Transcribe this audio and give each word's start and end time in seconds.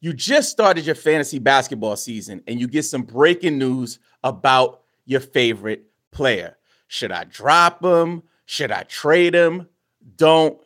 You 0.00 0.12
just 0.12 0.50
started 0.50 0.86
your 0.86 0.94
fantasy 0.94 1.40
basketball 1.40 1.96
season 1.96 2.42
and 2.46 2.60
you 2.60 2.68
get 2.68 2.84
some 2.84 3.02
breaking 3.02 3.58
news 3.58 3.98
about 4.22 4.82
your 5.06 5.18
favorite 5.18 5.86
player. 6.12 6.56
Should 6.86 7.10
I 7.10 7.24
drop 7.24 7.84
him? 7.84 8.22
Should 8.46 8.70
I 8.70 8.84
trade 8.84 9.34
him? 9.34 9.68
Don't 10.16 10.60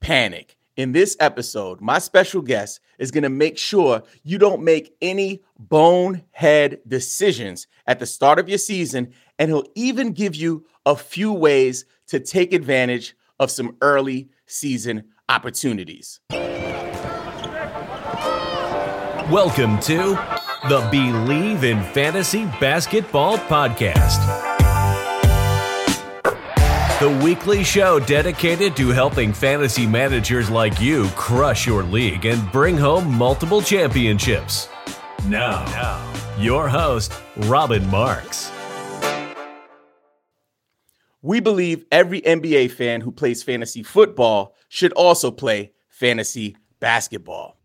panic. 0.00 0.56
In 0.76 0.92
this 0.92 1.16
episode, 1.18 1.80
my 1.80 1.98
special 1.98 2.42
guest 2.42 2.80
is 2.98 3.10
going 3.10 3.24
to 3.24 3.28
make 3.28 3.58
sure 3.58 4.02
you 4.22 4.38
don't 4.38 4.62
make 4.62 4.94
any 5.02 5.42
bonehead 5.58 6.80
decisions 6.86 7.66
at 7.88 7.98
the 7.98 8.06
start 8.06 8.38
of 8.38 8.48
your 8.48 8.58
season, 8.58 9.12
and 9.38 9.50
he'll 9.50 9.66
even 9.74 10.12
give 10.12 10.36
you 10.36 10.66
a 10.84 10.94
few 10.94 11.32
ways 11.32 11.86
to 12.08 12.20
take 12.20 12.52
advantage 12.52 13.16
of 13.40 13.50
some 13.50 13.76
early 13.80 14.28
season 14.46 15.04
opportunities. 15.28 16.20
Welcome 19.30 19.80
to 19.80 19.96
the 20.68 20.82
Bleav 20.92 21.64
in 21.64 21.82
Fantasy 21.92 22.44
Basketball 22.60 23.38
Podcast, 23.38 24.22
the 27.00 27.20
weekly 27.24 27.64
show 27.64 27.98
dedicated 27.98 28.76
to 28.76 28.90
helping 28.90 29.32
fantasy 29.32 29.84
managers 29.84 30.48
like 30.48 30.80
you 30.80 31.08
crush 31.16 31.66
your 31.66 31.82
league 31.82 32.24
and 32.24 32.52
bring 32.52 32.76
home 32.76 33.12
multiple 33.12 33.60
championships. 33.60 34.68
Now, 35.26 35.64
now 35.64 36.14
your 36.38 36.68
host, 36.68 37.12
Robbin 37.36 37.84
Marx. 37.90 38.52
We 41.20 41.40
believe 41.40 41.84
every 41.90 42.20
NBA 42.20 42.70
fan 42.70 43.00
who 43.00 43.10
plays 43.10 43.42
fantasy 43.42 43.82
football 43.82 44.54
should 44.68 44.92
also 44.92 45.32
play 45.32 45.72
fantasy 45.88 46.56
basketball. 46.78 47.58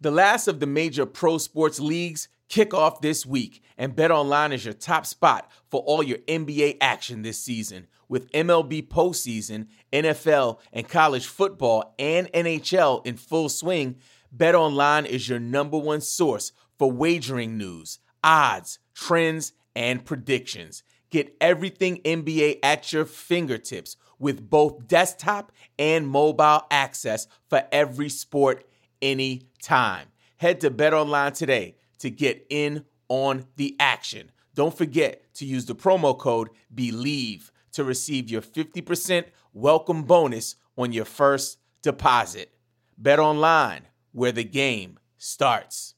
The 0.00 0.12
last 0.12 0.46
of 0.46 0.60
the 0.60 0.66
major 0.66 1.06
pro 1.06 1.38
sports 1.38 1.80
leagues 1.80 2.28
kick 2.48 2.72
off 2.72 3.00
this 3.00 3.26
week, 3.26 3.64
and 3.76 3.96
BetOnline 3.96 4.52
is 4.52 4.64
your 4.64 4.74
top 4.74 5.04
spot 5.04 5.50
for 5.72 5.80
all 5.80 6.04
your 6.04 6.18
NBA 6.18 6.76
action 6.80 7.22
this 7.22 7.40
season. 7.40 7.88
With 8.08 8.30
MLB 8.30 8.86
postseason, 8.86 9.66
NFL, 9.92 10.60
and 10.72 10.88
college 10.88 11.26
football 11.26 11.96
and 11.98 12.32
NHL 12.32 13.04
in 13.04 13.16
full 13.16 13.48
swing, 13.48 13.96
BetOnline 14.34 15.04
is 15.04 15.28
your 15.28 15.40
number 15.40 15.76
one 15.76 16.00
source 16.00 16.52
for 16.78 16.92
wagering 16.92 17.58
news, 17.58 17.98
odds, 18.22 18.78
trends, 18.94 19.52
and 19.74 20.04
predictions. 20.04 20.84
Get 21.10 21.36
everything 21.40 21.96
NBA 22.04 22.60
at 22.62 22.92
your 22.92 23.04
fingertips 23.04 23.96
with 24.20 24.48
both 24.48 24.86
desktop 24.86 25.50
and 25.76 26.06
mobile 26.06 26.62
access 26.70 27.26
for 27.50 27.64
every 27.72 28.08
sport 28.08 28.64
anytime. 29.02 30.06
Head 30.36 30.60
to 30.60 30.70
BetOnline 30.70 31.34
today 31.34 31.76
to 31.98 32.10
get 32.10 32.46
in 32.50 32.84
on 33.08 33.46
the 33.56 33.76
action. 33.80 34.30
Don't 34.54 34.76
forget 34.76 35.22
to 35.34 35.44
use 35.44 35.66
the 35.66 35.74
promo 35.74 36.16
code 36.16 36.48
BELIEVE 36.74 37.50
to 37.72 37.84
receive 37.84 38.30
your 38.30 38.42
50% 38.42 39.24
welcome 39.52 40.02
bonus 40.04 40.56
on 40.76 40.92
your 40.92 41.04
first 41.04 41.58
deposit. 41.82 42.52
BetOnline, 43.00 43.82
where 44.12 44.32
the 44.32 44.44
game 44.44 44.98
starts. 45.16 45.94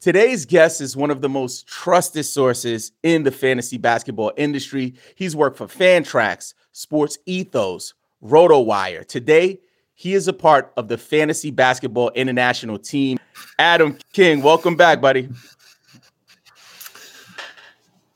Today's 0.00 0.46
guest 0.46 0.80
is 0.80 0.96
one 0.96 1.10
of 1.10 1.20
the 1.20 1.28
most 1.28 1.66
trusted 1.66 2.24
sources 2.24 2.92
in 3.02 3.22
the 3.22 3.30
fantasy 3.30 3.76
basketball 3.76 4.32
industry. 4.36 4.94
He's 5.14 5.36
worked 5.36 5.58
for 5.58 5.66
Fantrax, 5.66 6.54
Sports 6.72 7.18
Ethos, 7.26 7.92
RotoWire. 8.22 9.06
Today, 9.06 9.60
he 10.00 10.14
is 10.14 10.28
a 10.28 10.32
part 10.32 10.72
of 10.78 10.88
the 10.88 10.96
Fantasy 10.96 11.50
Basketball 11.50 12.08
International 12.14 12.78
team. 12.78 13.18
Adam 13.58 13.98
King, 14.14 14.40
welcome 14.40 14.74
back, 14.74 14.98
buddy. 14.98 15.28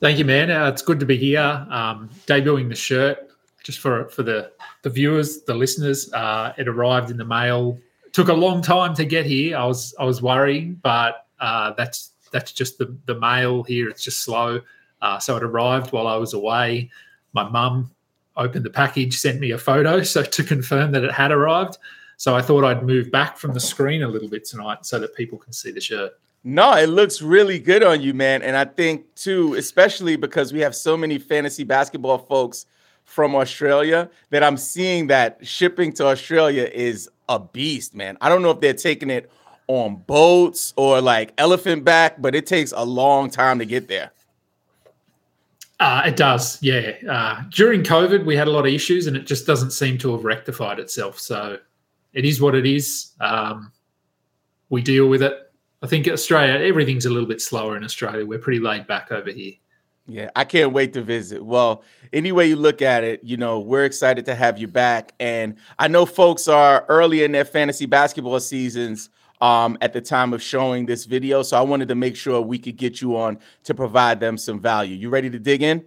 Thank 0.01 0.19
you, 0.19 0.25
man. 0.25 0.51
Uh, 0.51 0.69
it's 0.69 0.81
good 0.81 0.99
to 1.01 1.05
be 1.05 1.19
here. 1.19 1.43
Um, 1.69 2.09
debuting 2.27 2.71
the 2.71 2.75
shirt 2.75 3.29
just 3.63 3.81
for 3.81 4.09
for 4.09 4.23
the 4.23 4.51
the 4.81 4.89
viewers, 4.89 5.43
the 5.43 5.53
listeners. 5.53 6.11
Uh, 6.15 6.55
it 6.57 6.69
arrived 6.69 7.11
in 7.11 7.19
the 7.19 7.25
mail. 7.27 7.79
Took 8.13 8.29
a 8.29 8.33
long 8.33 8.63
time 8.63 8.95
to 8.95 9.05
get 9.05 9.27
here. 9.27 9.55
I 9.59 9.67
was 9.67 9.95
I 10.01 10.05
was 10.05 10.23
worrying, 10.23 10.81
but 10.83 11.27
uh, 11.39 11.75
that's 11.77 12.13
that's 12.33 12.53
just 12.53 12.79
the 12.79 12.97
the 13.05 13.21
mail 13.21 13.63
here. 13.63 13.91
It's 13.91 14.03
just 14.03 14.23
slow. 14.23 14.63
Uh, 15.03 15.19
so 15.19 15.37
it 15.37 15.43
arrived 15.43 15.93
while 15.93 16.07
I 16.07 16.17
was 16.17 16.33
away. 16.33 16.91
My 17.35 17.47
mum 17.47 17.94
opened 18.37 18.65
the 18.65 18.71
package, 18.71 19.19
sent 19.19 19.41
me 19.41 19.53
a 19.53 19.59
photo 19.59 20.03
so 20.15 20.23
to 20.23 20.45
confirm 20.45 20.93
that 20.93 21.05
it 21.05 21.13
had 21.13 21.33
arrived. 21.33 21.79
So 22.17 22.35
I 22.35 22.43
thought 22.43 22.65
I'd 22.65 22.85
move 22.85 23.11
back 23.11 23.37
from 23.37 23.55
the 23.55 23.61
screen 23.61 24.03
a 24.03 24.09
little 24.09 24.29
bit 24.29 24.45
tonight 24.45 24.87
so 24.87 24.99
that 24.99 25.15
people 25.15 25.39
can 25.39 25.53
see 25.53 25.73
the 25.73 25.81
shirt. 25.81 26.13
No, 26.45 26.75
it 26.75 26.89
looks 26.89 27.23
really 27.23 27.59
good 27.59 27.83
on 27.83 28.03
you, 28.03 28.13
man. 28.13 28.43
And 28.43 28.57
I 28.57 28.67
think 28.67 29.15
too, 29.15 29.55
especially 29.55 30.17
because 30.17 30.53
we 30.53 30.61
have 30.61 30.77
so 30.77 30.97
many 30.97 31.19
fantasy 31.19 31.65
basketball 31.65 32.19
folks 32.19 32.67
from 33.05 33.35
Australia 33.35 34.11
that 34.31 34.43
I'm 34.43 34.57
seeing 34.57 35.07
that 35.09 35.39
shipping 35.47 35.93
to 35.95 36.07
Australia 36.07 36.69
is 36.73 37.09
a 37.29 37.39
beast, 37.39 37.95
man. 37.95 38.19
I 38.21 38.29
don't 38.29 38.43
know 38.43 38.51
if 38.51 38.61
they're 38.61 38.75
taking 38.75 39.11
it 39.11 39.31
on 39.69 39.97
boats 39.97 40.75
or 40.77 41.01
like 41.01 41.33
elephant 41.39 41.85
back, 41.85 42.21
but 42.21 42.35
it 42.35 42.47
takes 42.47 42.73
a 42.73 42.85
long 42.85 43.31
time 43.31 43.59
to 43.59 43.65
get 43.65 43.89
there. 43.89 44.11
Uh, 45.85 46.01
it 46.07 46.17
does, 46.17 46.59
yeah. 46.63 46.93
Uh, 47.07 47.43
during 47.51 47.83
COVID, 47.83 48.25
we 48.25 48.35
had 48.35 48.49
a 48.49 48.51
lot 48.51 48.61
of 48.61 48.73
issues, 48.73 49.07
and 49.07 49.19
it 49.19 49.27
just 49.27 49.47
doesn't 49.47 49.71
seem 49.71 49.99
to 49.99 50.13
have 50.13 50.25
rectified 50.25 50.79
itself. 50.79 51.21
So 51.21 51.59
it 52.15 52.25
is 52.25 52.41
what 52.41 52.55
it 52.55 52.65
is. 52.65 53.13
Um, 53.21 53.71
we 54.71 54.81
deal 54.81 55.11
with 55.11 55.23
it. 55.23 55.53
I 55.83 55.87
think 55.87 56.09
Australia, 56.09 56.55
everything's 56.67 57.05
a 57.05 57.11
little 57.11 57.29
bit 57.29 57.43
slower 57.43 57.77
in 57.77 57.85
Australia. 57.85 58.25
We're 58.25 58.39
pretty 58.39 58.61
laid 58.61 58.87
back 58.87 59.13
over 59.13 59.31
here. 59.31 59.53
Yeah, 60.07 60.31
I 60.35 60.45
can't 60.45 60.73
wait 60.73 60.95
to 60.95 61.03
visit. 61.03 61.45
Well, 61.45 61.83
any 62.15 62.33
way 62.33 62.47
you 62.47 62.57
look 62.57 62.81
at 62.81 63.05
it, 63.05 63.23
you 63.23 63.37
know, 63.37 63.61
we're 63.61 63.85
excited 63.85 64.25
to 64.25 64.35
have 64.35 64.57
you 64.57 64.69
back. 64.69 65.13
And 65.21 65.57
I 65.79 65.89
know 65.89 66.07
folks 66.07 66.49
are 66.49 66.87
early 66.89 67.25
in 67.25 67.33
their 67.33 67.45
fantasy 67.45 67.85
basketball 67.85 68.41
seasons 68.41 69.11
um, 69.41 69.77
at 69.81 69.93
the 69.93 70.01
time 70.01 70.33
of 70.33 70.43
showing 70.43 70.87
this 70.87 71.05
video. 71.05 71.43
So 71.43 71.57
I 71.57 71.63
wanted 71.63 71.89
to 71.89 71.95
make 71.95 72.17
sure 72.17 72.41
we 72.41 72.59
could 72.59 72.77
get 72.77 73.01
you 73.01 73.17
on 73.17 73.39
to 73.65 73.75
provide 73.75 74.21
them 74.21 74.39
some 74.39 74.61
value. 74.61 74.97
You 74.97 75.11
ready 75.11 75.31
to 75.31 75.39
dig 75.39 75.63
in? 75.63 75.85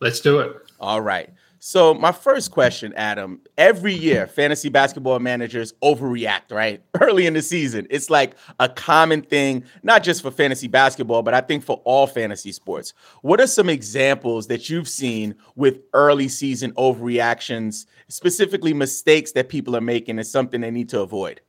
Let's 0.00 0.20
do 0.20 0.40
it. 0.40 0.56
All 0.80 1.00
right. 1.00 1.30
So 1.62 1.92
my 1.92 2.10
first 2.10 2.52
question, 2.52 2.94
Adam, 2.96 3.38
every 3.58 3.92
year 3.92 4.26
fantasy 4.26 4.70
basketball 4.70 5.18
managers 5.18 5.74
overreact, 5.82 6.50
right? 6.50 6.82
Early 7.00 7.26
in 7.26 7.34
the 7.34 7.42
season. 7.42 7.86
It's 7.90 8.08
like 8.08 8.34
a 8.58 8.68
common 8.68 9.20
thing, 9.20 9.64
not 9.82 10.02
just 10.02 10.22
for 10.22 10.30
fantasy 10.30 10.68
basketball, 10.68 11.22
but 11.22 11.34
I 11.34 11.42
think 11.42 11.62
for 11.62 11.82
all 11.84 12.06
fantasy 12.06 12.50
sports. 12.52 12.94
What 13.20 13.42
are 13.42 13.46
some 13.46 13.68
examples 13.68 14.46
that 14.46 14.70
you've 14.70 14.88
seen 14.88 15.34
with 15.54 15.80
early 15.92 16.28
season 16.28 16.72
overreactions, 16.72 17.84
specifically 18.08 18.72
mistakes 18.72 19.32
that 19.32 19.50
people 19.50 19.76
are 19.76 19.82
making 19.82 20.16
and 20.16 20.26
something 20.26 20.62
they 20.62 20.70
need 20.70 20.88
to 20.88 21.00
avoid? 21.00 21.42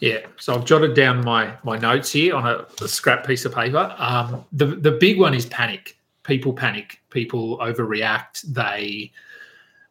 Yeah, 0.00 0.26
so 0.36 0.54
I've 0.54 0.64
jotted 0.64 0.94
down 0.94 1.24
my 1.24 1.54
my 1.62 1.78
notes 1.78 2.10
here 2.12 2.34
on 2.34 2.46
a, 2.46 2.66
a 2.82 2.88
scrap 2.88 3.26
piece 3.26 3.44
of 3.44 3.54
paper. 3.54 3.94
Um, 3.98 4.44
the 4.52 4.66
the 4.66 4.92
big 4.92 5.18
one 5.18 5.34
is 5.34 5.46
panic. 5.46 5.98
People 6.22 6.52
panic. 6.52 7.00
People 7.10 7.58
overreact. 7.58 8.42
They 8.42 9.12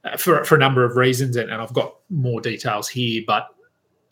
uh, 0.03 0.17
for 0.17 0.43
for 0.45 0.55
a 0.55 0.59
number 0.59 0.83
of 0.83 0.95
reasons, 0.95 1.35
and, 1.35 1.49
and 1.49 1.61
I've 1.61 1.73
got 1.73 1.95
more 2.09 2.41
details 2.41 2.87
here. 2.87 3.23
But 3.25 3.47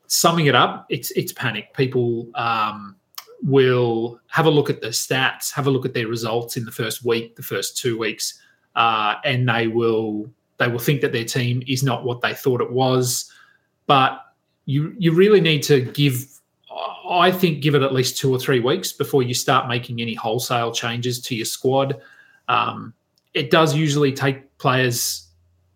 summing 0.07 0.47
it 0.47 0.55
up, 0.55 0.85
it's 0.89 1.11
it's 1.11 1.31
panic. 1.31 1.73
People 1.73 2.27
um, 2.35 2.95
will 3.43 4.19
have 4.27 4.45
a 4.45 4.51
look 4.51 4.69
at 4.69 4.81
the 4.81 4.87
stats, 4.87 5.51
have 5.53 5.67
a 5.67 5.71
look 5.71 5.85
at 5.85 5.93
their 5.93 6.07
results 6.07 6.57
in 6.57 6.65
the 6.65 6.71
first 6.71 7.05
week, 7.05 7.35
the 7.35 7.43
first 7.43 7.77
two 7.77 7.97
weeks, 7.97 8.39
uh, 8.75 9.15
and 9.23 9.47
they 9.47 9.67
will 9.67 10.29
they 10.57 10.67
will 10.67 10.79
think 10.79 11.01
that 11.01 11.11
their 11.11 11.25
team 11.25 11.63
is 11.67 11.83
not 11.83 12.03
what 12.03 12.21
they 12.21 12.33
thought 12.33 12.61
it 12.61 12.71
was. 12.71 13.31
But 13.85 14.21
you 14.67 14.93
you 14.99 15.13
really 15.13 15.41
need 15.41 15.63
to 15.63 15.81
give 15.81 16.27
I 17.09 17.31
think 17.31 17.61
give 17.61 17.73
it 17.73 17.81
at 17.81 17.93
least 17.93 18.17
two 18.17 18.31
or 18.31 18.37
three 18.37 18.59
weeks 18.59 18.91
before 18.91 19.23
you 19.23 19.33
start 19.33 19.67
making 19.67 20.01
any 20.01 20.13
wholesale 20.13 20.71
changes 20.71 21.19
to 21.21 21.35
your 21.35 21.45
squad. 21.45 21.99
Um, 22.49 22.93
it 23.33 23.49
does 23.49 23.73
usually 23.75 24.11
take 24.11 24.57
players 24.57 25.27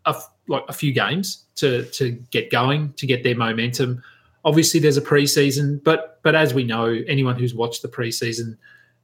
a, 0.06 0.16
like 0.48 0.64
a 0.68 0.74
few 0.74 0.92
games 0.92 1.46
to 1.56 1.86
to 1.86 2.12
get 2.32 2.52
going, 2.52 2.94
to 2.94 3.08
get 3.08 3.24
their 3.24 3.36
momentum. 3.36 4.04
Obviously, 4.44 4.80
there's 4.80 4.98
a 4.98 5.02
preseason, 5.02 5.82
but 5.84 6.20
but 6.22 6.36
as 6.36 6.54
we 6.54 6.64
know, 6.66 6.86
anyone 7.08 7.40
who's 7.40 7.56
watched 7.56 7.82
the 7.82 7.88
preseason, 7.88 8.58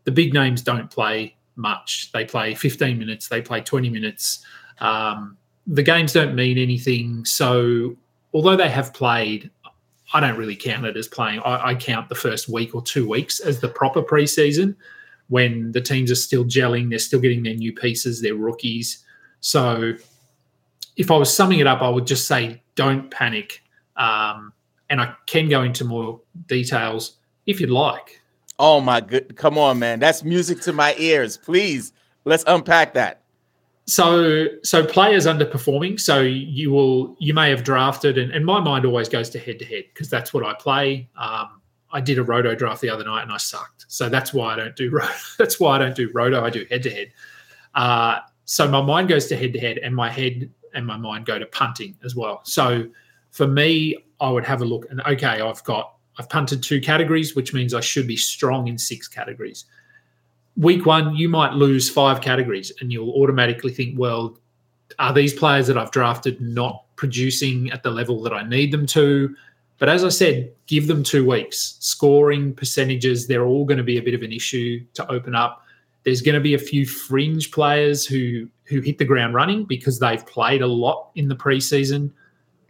the 0.03 0.11
big 0.11 0.33
names 0.33 0.61
don't 0.61 0.91
play 0.91 1.35
much. 1.55 2.11
They 2.11 2.25
play 2.25 2.55
15 2.55 2.99
minutes, 2.99 3.29
they 3.29 3.41
play 3.41 3.61
20 3.61 3.89
minutes. 3.89 4.45
Um, 4.79 5.37
the 5.65 5.83
games 5.83 6.13
don't 6.13 6.35
mean 6.35 6.57
anything. 6.57 7.25
So 7.25 7.95
although 8.33 8.55
they 8.55 8.69
have 8.69 8.93
played, 8.93 9.49
I 10.13 10.19
don't 10.19 10.37
really 10.37 10.55
count 10.55 10.85
it 10.85 10.95
as 10.95 11.07
playing. 11.07 11.39
I, 11.39 11.69
I, 11.69 11.75
count 11.75 12.07
the 12.07 12.15
first 12.15 12.47
week 12.47 12.73
or 12.73 12.81
two 12.81 13.07
weeks 13.09 13.41
as 13.41 13.59
the 13.59 13.67
proper 13.67 14.01
preseason 14.01 14.75
when 15.29 15.71
the 15.71 15.81
teams 15.81 16.11
are 16.11 16.15
still 16.15 16.45
gelling, 16.45 16.89
they're 16.89 16.99
still 16.99 17.19
getting 17.19 17.43
their 17.43 17.55
new 17.55 17.73
pieces, 17.73 18.21
they're 18.21 18.35
rookies. 18.35 19.03
So 19.41 19.93
if 20.95 21.11
I 21.11 21.17
was 21.17 21.33
summing 21.33 21.59
it 21.59 21.67
up, 21.67 21.81
I 21.81 21.89
would 21.89 22.07
just 22.07 22.27
say 22.27 22.61
don't 22.75 23.11
panic. 23.11 23.61
Um, 23.95 24.53
and 24.89 25.01
I 25.01 25.13
can 25.25 25.49
go 25.49 25.63
into 25.63 25.83
more 25.83 26.21
details 26.47 27.17
if 27.45 27.59
you'd 27.59 27.69
like. 27.69 28.21
Oh 28.59 28.79
my 28.79 29.01
good, 29.01 29.35
come 29.35 29.57
on, 29.57 29.79
man, 29.79 29.99
that's 29.99 30.23
music 30.23 30.61
to 30.61 30.73
my 30.73 30.95
ears. 30.97 31.37
Please, 31.37 31.91
let's 32.25 32.43
unpack 32.47 32.93
that. 32.93 33.21
So, 33.87 34.47
so 34.63 34.85
players 34.85 35.25
underperforming. 35.25 35.99
So 35.99 36.21
you 36.21 36.71
will, 36.71 37.15
you 37.19 37.33
may 37.33 37.49
have 37.49 37.63
drafted, 37.63 38.17
and, 38.17 38.31
and 38.31 38.45
my 38.45 38.59
mind 38.59 38.85
always 38.85 39.07
goes 39.07 39.29
to 39.31 39.39
head 39.39 39.59
to 39.59 39.65
head 39.65 39.85
because 39.93 40.09
that's 40.09 40.33
what 40.33 40.45
I 40.45 40.53
play. 40.53 41.09
Um, 41.17 41.61
I 41.91 42.01
did 42.01 42.19
a 42.19 42.23
roto 42.23 42.53
draft 42.53 42.81
the 42.81 42.89
other 42.89 43.05
night 43.05 43.23
and 43.23 43.31
I 43.31 43.37
sucked. 43.37 43.85
So 43.87 44.09
that's 44.09 44.33
why 44.33 44.53
I 44.53 44.55
don't 44.57 44.75
do 44.75 44.89
roto 44.91 45.13
that's 45.37 45.59
why 45.59 45.77
I 45.77 45.79
don't 45.79 45.95
do 45.95 46.11
roto. 46.13 46.43
I 46.43 46.49
do 46.49 46.65
head 46.69 46.83
to 46.83 46.89
head. 46.91 47.11
So 48.45 48.67
my 48.67 48.81
mind 48.81 49.09
goes 49.09 49.27
to 49.27 49.35
head 49.35 49.53
to 49.53 49.59
head, 49.59 49.77
and 49.79 49.95
my 49.95 50.09
head 50.09 50.49
and 50.73 50.85
my 50.85 50.97
mind 50.97 51.25
go 51.25 51.37
to 51.37 51.45
punting 51.47 51.97
as 52.03 52.15
well. 52.15 52.41
So 52.43 52.85
for 53.31 53.47
me, 53.47 53.97
I 54.19 54.29
would 54.29 54.45
have 54.45 54.61
a 54.61 54.65
look 54.65 54.89
and 54.89 55.01
okay, 55.01 55.41
I've 55.41 55.63
got 55.63 55.95
I've 56.17 56.29
punted 56.29 56.63
two 56.63 56.81
categories, 56.81 57.35
which 57.35 57.53
means 57.53 57.73
I 57.73 57.81
should 57.81 58.07
be 58.07 58.17
strong 58.17 58.67
in 58.67 58.77
six 58.77 59.07
categories. 59.07 59.65
Week 60.57 60.85
one, 60.85 61.15
you 61.15 61.29
might 61.29 61.53
lose 61.53 61.89
five 61.89 62.21
categories, 62.21 62.71
and 62.81 62.91
you'll 62.91 63.11
automatically 63.21 63.71
think, 63.71 63.97
well, 63.97 64.37
are 64.99 65.13
these 65.13 65.33
players 65.33 65.67
that 65.67 65.77
I've 65.77 65.91
drafted 65.91 66.41
not 66.41 66.83
producing 66.95 67.69
at 67.71 67.83
the 67.83 67.91
level 67.91 68.21
that 68.23 68.33
I 68.33 68.47
need 68.47 68.71
them 68.71 68.85
to? 68.87 69.35
But 69.77 69.89
as 69.89 70.03
I 70.03 70.09
said, 70.09 70.51
give 70.65 70.87
them 70.87 71.03
two 71.03 71.27
weeks. 71.27 71.77
Scoring 71.79 72.53
percentages, 72.53 73.27
they're 73.27 73.45
all 73.45 73.65
going 73.65 73.77
to 73.77 73.83
be 73.83 73.97
a 73.97 74.01
bit 74.01 74.15
of 74.15 74.23
an 74.23 74.31
issue 74.31 74.83
to 74.95 75.09
open 75.11 75.35
up. 75.35 75.63
There's 76.03 76.21
going 76.21 76.35
to 76.35 76.41
be 76.41 76.55
a 76.55 76.59
few 76.59 76.85
fringe 76.85 77.51
players 77.51 78.05
who 78.05 78.47
who 78.63 78.81
hit 78.81 78.97
the 78.97 79.05
ground 79.05 79.33
running 79.33 79.63
because 79.63 79.99
they've 79.99 80.25
played 80.25 80.61
a 80.61 80.67
lot 80.67 81.09
in 81.15 81.27
the 81.27 81.35
preseason. 81.35 82.11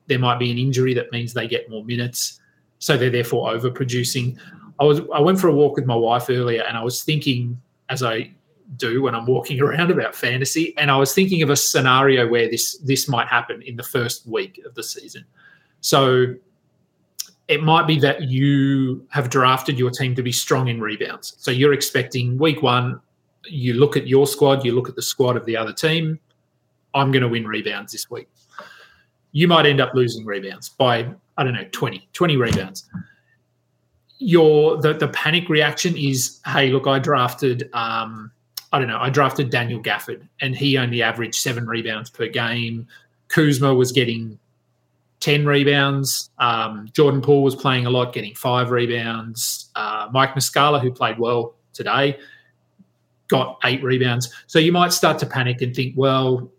There 0.08 0.20
might 0.20 0.40
be 0.40 0.52
an 0.52 0.58
injury 0.58 0.94
that 0.94 1.12
means 1.12 1.34
they 1.34 1.48
get 1.48 1.70
more 1.70 1.84
minutes, 1.84 2.40
so 2.80 2.98
they're 2.98 3.10
therefore 3.10 3.54
overproducing. 3.54 4.38
I 4.80 4.84
was 4.84 5.02
I 5.14 5.22
went 5.22 5.40
for 5.40 5.48
a 5.48 5.54
walk 5.54 5.76
with 5.76 5.86
my 5.86 5.96
wife 5.96 6.30
earlier, 6.30 6.64
and 6.64 6.78
I 6.78 6.84
was 6.84 7.04
thinking, 7.04 7.62
as 7.90 8.04
I 8.04 8.32
do 8.76 9.02
when 9.04 9.16
I'm 9.16 9.26
walking 9.26 9.62
around 9.62 9.92
about 9.92 10.16
fantasy, 10.16 10.78
and 10.78 10.92
I 10.92 10.98
was 10.98 11.14
thinking 11.14 11.42
of 11.42 11.50
a 11.50 11.56
scenario 11.56 12.28
where 12.28 12.50
this 12.50 12.78
this 12.80 13.08
might 13.08 13.28
happen 13.28 13.62
in 13.62 13.76
the 13.76 13.84
first 13.84 14.28
week 14.28 14.62
of 14.66 14.76
the 14.76 14.84
season. 14.84 15.26
So 15.82 16.36
it 17.48 17.64
might 17.64 17.88
be 17.88 17.98
that 18.00 18.24
you 18.24 19.06
have 19.10 19.30
drafted 19.30 19.80
your 19.80 19.90
team 19.90 20.16
to 20.16 20.24
be 20.24 20.32
strong 20.32 20.68
in 20.68 20.82
rebounds. 20.82 21.36
So 21.38 21.50
you're 21.52 21.74
expecting 21.74 22.38
week 22.38 22.62
one, 22.62 23.00
you 23.46 23.74
look 23.74 23.96
at 23.96 24.08
your 24.08 24.28
squad, 24.28 24.66
you 24.66 24.74
look 24.74 24.90
at 24.90 24.96
the 24.96 25.02
squad 25.02 25.38
of 25.38 25.46
the 25.46 25.56
other 25.56 25.72
team. 25.72 26.20
I'm 26.94 27.12
going 27.12 27.22
to 27.22 27.30
win 27.30 27.48
rebounds 27.48 27.92
this 27.92 28.10
week. 28.10 28.28
You 29.32 29.48
might 29.48 29.66
end 29.66 29.80
up 29.80 29.94
losing 29.94 30.26
rebounds 30.26 30.70
by, 30.70 31.10
I 31.38 31.44
don't 31.44 31.54
know, 31.54 31.68
20, 31.72 32.10
20 32.12 32.38
rebounds. 32.38 32.90
Your 34.20 34.82
the, 34.82 34.94
the 34.94 35.10
panic 35.10 35.48
reaction 35.50 35.96
is, 35.96 36.40
hey, 36.46 36.72
look, 36.72 36.88
I 36.88 37.00
drafted 37.00 37.70
um, 37.74 38.32
I 38.72 38.80
don't 38.80 38.88
know, 38.88 39.00
I 39.00 39.10
drafted 39.10 39.50
Daniel 39.50 39.82
Gafford 39.82 40.28
and 40.42 40.56
he 40.56 40.78
only 40.78 41.02
averaged 41.02 41.36
seven 41.36 41.68
rebounds 41.68 42.10
per 42.10 42.28
game. 42.28 42.88
Kuzma 43.30 43.74
was 43.74 43.92
getting 43.92 44.38
10 45.20 45.46
rebounds. 45.46 46.30
Um, 46.38 46.90
Jordan 46.94 47.22
Poole 47.22 47.44
was 47.44 47.56
playing 47.56 47.86
a 47.86 47.90
lot, 47.90 48.14
getting 48.14 48.36
five 48.36 48.72
rebounds. 48.72 49.70
Uh, 49.76 50.08
Mike 50.12 50.34
Muscala, 50.34 50.82
who 50.82 50.92
played 50.92 51.18
well 51.18 51.56
today, 51.74 52.20
got 53.30 53.58
eight 53.64 53.84
rebounds. 53.84 54.34
So 54.48 54.60
you 54.60 54.72
might 54.72 54.94
start 54.94 55.18
to 55.20 55.26
panic 55.26 55.62
and 55.62 55.76
think, 55.76 55.94
well, 55.98 56.52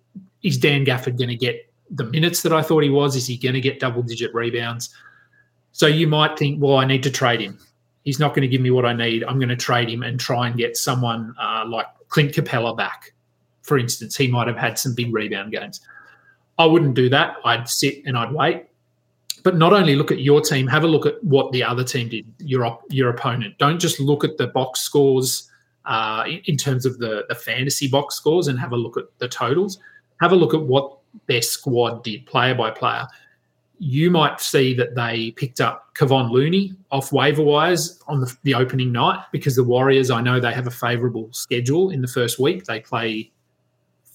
is 0.42 0.58
Dan 0.58 0.84
Gafford 0.84 1.18
going 1.18 1.28
to 1.28 1.36
get 1.36 1.70
the 1.90 2.04
minutes 2.04 2.42
that 2.42 2.52
I 2.52 2.62
thought 2.62 2.82
he 2.82 2.90
was? 2.90 3.16
Is 3.16 3.26
he 3.26 3.36
going 3.36 3.54
to 3.54 3.60
get 3.60 3.80
double 3.80 4.02
digit 4.02 4.34
rebounds? 4.34 4.94
So 5.72 5.86
you 5.86 6.06
might 6.06 6.38
think, 6.38 6.62
well, 6.62 6.76
I 6.76 6.84
need 6.84 7.02
to 7.04 7.10
trade 7.10 7.40
him. 7.40 7.58
He's 8.04 8.18
not 8.18 8.30
going 8.30 8.42
to 8.42 8.48
give 8.48 8.60
me 8.60 8.70
what 8.70 8.84
I 8.84 8.92
need. 8.92 9.24
I'm 9.24 9.38
going 9.38 9.48
to 9.50 9.56
trade 9.56 9.88
him 9.88 10.02
and 10.02 10.18
try 10.18 10.48
and 10.48 10.56
get 10.56 10.76
someone 10.76 11.34
uh, 11.40 11.64
like 11.66 11.86
Clint 12.08 12.32
Capela 12.32 12.76
back. 12.76 13.12
For 13.62 13.78
instance, 13.78 14.16
he 14.16 14.28
might 14.28 14.46
have 14.46 14.56
had 14.56 14.78
some 14.78 14.94
big 14.94 15.12
rebound 15.12 15.52
games. 15.52 15.80
I 16.58 16.64
wouldn't 16.64 16.94
do 16.94 17.08
that. 17.10 17.36
I'd 17.44 17.68
sit 17.68 18.02
and 18.06 18.16
I'd 18.16 18.32
wait. 18.32 18.64
But 19.44 19.56
not 19.56 19.72
only 19.72 19.94
look 19.94 20.10
at 20.10 20.20
your 20.20 20.40
team, 20.40 20.66
have 20.66 20.84
a 20.84 20.88
look 20.88 21.06
at 21.06 21.22
what 21.22 21.52
the 21.52 21.62
other 21.62 21.84
team 21.84 22.08
did, 22.08 22.26
your 22.38 22.80
your 22.90 23.10
opponent. 23.10 23.56
Don't 23.58 23.78
just 23.78 24.00
look 24.00 24.24
at 24.24 24.36
the 24.36 24.48
box 24.48 24.80
scores 24.80 25.48
uh, 25.84 26.24
in 26.44 26.56
terms 26.56 26.84
of 26.84 26.98
the, 26.98 27.24
the 27.28 27.34
fantasy 27.34 27.88
box 27.88 28.16
scores 28.16 28.48
and 28.48 28.58
have 28.58 28.72
a 28.72 28.76
look 28.76 28.96
at 28.96 29.04
the 29.18 29.28
totals. 29.28 29.78
Have 30.20 30.32
a 30.32 30.36
look 30.36 30.54
at 30.54 30.60
what 30.60 30.98
their 31.26 31.42
squad 31.42 32.02
did, 32.02 32.26
player 32.26 32.54
by 32.54 32.70
player. 32.70 33.06
You 33.78 34.10
might 34.10 34.40
see 34.40 34.74
that 34.74 34.94
they 34.94 35.30
picked 35.32 35.60
up 35.60 35.94
Kevon 35.94 36.30
Looney 36.30 36.74
off 36.90 37.12
waiver 37.12 37.42
wires 37.42 38.02
on 38.08 38.20
the, 38.20 38.36
the 38.42 38.54
opening 38.54 38.90
night 38.90 39.24
because 39.32 39.54
the 39.54 39.64
Warriors, 39.64 40.10
I 40.10 40.20
know 40.20 40.40
they 40.40 40.52
have 40.52 40.66
a 40.66 40.72
favourable 40.72 41.28
schedule 41.32 41.90
in 41.90 42.00
the 42.00 42.08
first 42.08 42.38
week. 42.38 42.64
They 42.64 42.80
play 42.80 43.30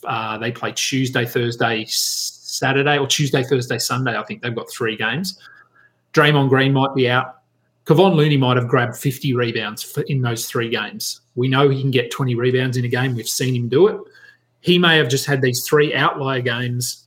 uh, 0.06 0.38
they 0.38 0.52
play 0.52 0.74
Tuesday, 0.74 1.26
Thursday, 1.26 1.86
Saturday, 1.88 2.98
or 2.98 3.08
Tuesday, 3.08 3.44
Thursday, 3.44 3.78
Sunday. 3.78 4.18
I 4.18 4.24
think 4.24 4.42
they've 4.42 4.56
got 4.56 4.70
three 4.70 4.98
games. 4.98 5.40
Draymond 6.14 6.50
Green 6.50 6.74
might 6.74 6.94
be 6.94 7.10
out. 7.10 7.40
Kevon 7.86 8.16
Looney 8.16 8.38
might 8.38 8.56
have 8.56 8.68
grabbed 8.68 8.96
50 8.96 9.34
rebounds 9.34 9.84
for, 9.84 10.02
in 10.04 10.22
those 10.22 10.46
three 10.46 10.70
games. 10.70 11.22
We 11.36 11.48
know 11.48 11.70
he 11.70 11.82
can 11.82 11.92
get 11.92 12.12
20 12.12 12.36
rebounds 12.36 12.78
in 12.78 12.86
a 12.86 12.88
game. 12.88 13.16
We've 13.16 13.28
seen 13.28 13.56
him 13.56 13.68
do 13.68 13.88
it. 13.88 14.00
He 14.62 14.80
may 14.80 14.98
have 14.98 15.10
just 15.10 15.26
had 15.26 15.42
these 15.42 15.66
three 15.68 15.94
outlier 15.94 16.40
games, 16.40 17.03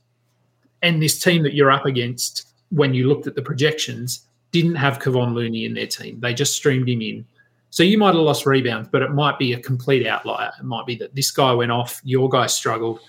and 0.81 1.01
this 1.01 1.19
team 1.19 1.43
that 1.43 1.53
you're 1.53 1.71
up 1.71 1.85
against, 1.85 2.47
when 2.69 2.93
you 2.93 3.07
looked 3.07 3.27
at 3.27 3.35
the 3.35 3.41
projections, 3.41 4.25
didn't 4.51 4.75
have 4.75 4.99
Kevon 4.99 5.33
Looney 5.33 5.65
in 5.65 5.73
their 5.73 5.87
team. 5.87 6.19
They 6.19 6.33
just 6.33 6.55
streamed 6.55 6.87
him 6.87 7.01
in. 7.01 7.25
So 7.69 7.83
you 7.83 7.97
might 7.97 8.15
have 8.15 8.23
lost 8.23 8.45
rebounds, 8.45 8.89
but 8.91 9.01
it 9.01 9.11
might 9.11 9.37
be 9.37 9.53
a 9.53 9.59
complete 9.59 10.07
outlier. 10.07 10.51
It 10.59 10.63
might 10.63 10.85
be 10.85 10.95
that 10.95 11.13
this 11.13 11.31
guy 11.31 11.53
went 11.53 11.71
off, 11.71 11.99
your 12.03 12.29
guy 12.29 12.47
struggled. 12.47 13.01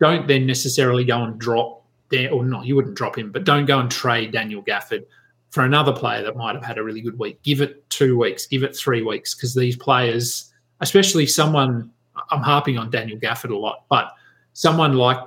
Don't 0.00 0.26
then 0.26 0.46
necessarily 0.46 1.04
go 1.04 1.22
and 1.22 1.38
drop 1.38 1.84
there, 2.08 2.32
or 2.32 2.44
not, 2.44 2.64
you 2.64 2.74
wouldn't 2.76 2.96
drop 2.96 3.18
him, 3.18 3.30
but 3.30 3.44
don't 3.44 3.66
go 3.66 3.78
and 3.78 3.90
trade 3.90 4.32
Daniel 4.32 4.62
Gafford 4.62 5.04
for 5.50 5.64
another 5.64 5.92
player 5.92 6.22
that 6.22 6.36
might 6.36 6.54
have 6.54 6.64
had 6.64 6.78
a 6.78 6.82
really 6.82 7.02
good 7.02 7.18
week. 7.18 7.42
Give 7.42 7.60
it 7.60 7.88
two 7.90 8.18
weeks, 8.18 8.46
give 8.46 8.62
it 8.62 8.74
three 8.74 9.02
weeks, 9.02 9.34
because 9.34 9.54
these 9.54 9.76
players, 9.76 10.52
especially 10.80 11.26
someone, 11.26 11.90
I'm 12.30 12.42
harping 12.42 12.78
on 12.78 12.90
Daniel 12.90 13.18
Gafford 13.18 13.50
a 13.50 13.56
lot, 13.56 13.84
but 13.90 14.14
someone 14.54 14.94
like 14.94 15.18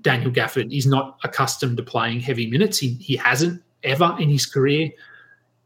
Daniel 0.00 0.30
Gafford 0.30 0.76
is 0.76 0.86
not 0.86 1.18
accustomed 1.24 1.76
to 1.76 1.82
playing 1.82 2.20
heavy 2.20 2.50
minutes. 2.50 2.78
He, 2.78 2.94
he 2.94 3.16
hasn't 3.16 3.62
ever 3.84 4.16
in 4.18 4.28
his 4.28 4.46
career. 4.46 4.90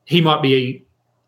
He 0.05 0.20
might 0.20 0.42
be 0.42 0.85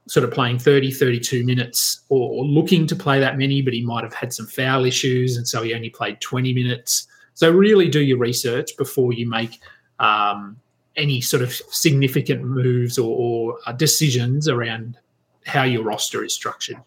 sort 0.06 0.24
of 0.24 0.30
playing 0.30 0.58
30, 0.58 0.90
32 0.90 1.44
minutes 1.44 2.00
or, 2.08 2.30
or, 2.30 2.44
looking 2.44 2.86
to 2.86 2.96
play 2.96 3.20
that 3.20 3.36
many, 3.36 3.60
but 3.60 3.74
he 3.74 3.82
might 3.82 4.04
have 4.04 4.14
had 4.14 4.32
some 4.32 4.46
foul 4.46 4.86
issues. 4.86 5.36
And 5.36 5.46
so 5.46 5.62
he 5.62 5.74
only 5.74 5.90
played 5.90 6.20
20 6.20 6.54
minutes. 6.54 7.06
So 7.34 7.50
really 7.50 7.88
do 7.88 8.00
your 8.00 8.16
research 8.16 8.76
before 8.78 9.12
you 9.12 9.28
make 9.28 9.60
um, 9.98 10.56
any 10.96 11.20
sort 11.20 11.42
of 11.42 11.52
significant 11.52 12.42
moves 12.42 12.98
or, 12.98 13.16
or 13.16 13.58
uh, 13.66 13.72
decisions 13.72 14.48
around 14.48 14.98
how 15.46 15.62
your 15.62 15.82
roster 15.82 16.24
is 16.24 16.34
structured. 16.34 16.78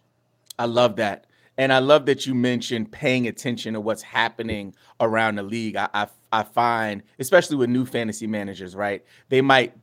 I 0.57 0.65
love 0.65 0.95
that. 0.97 1.25
And 1.61 1.71
I 1.71 1.77
love 1.77 2.07
that 2.07 2.25
you 2.25 2.33
mentioned 2.33 2.91
paying 2.91 3.27
attention 3.27 3.75
to 3.75 3.79
what's 3.79 4.01
happening 4.01 4.73
around 4.99 5.35
the 5.35 5.43
league. 5.43 5.75
I, 5.75 5.89
I, 5.93 6.07
I 6.31 6.41
find, 6.41 7.03
especially 7.19 7.55
with 7.55 7.69
new 7.69 7.85
fantasy 7.85 8.25
managers, 8.25 8.75
right? 8.75 9.05
They 9.29 9.41
might 9.41 9.75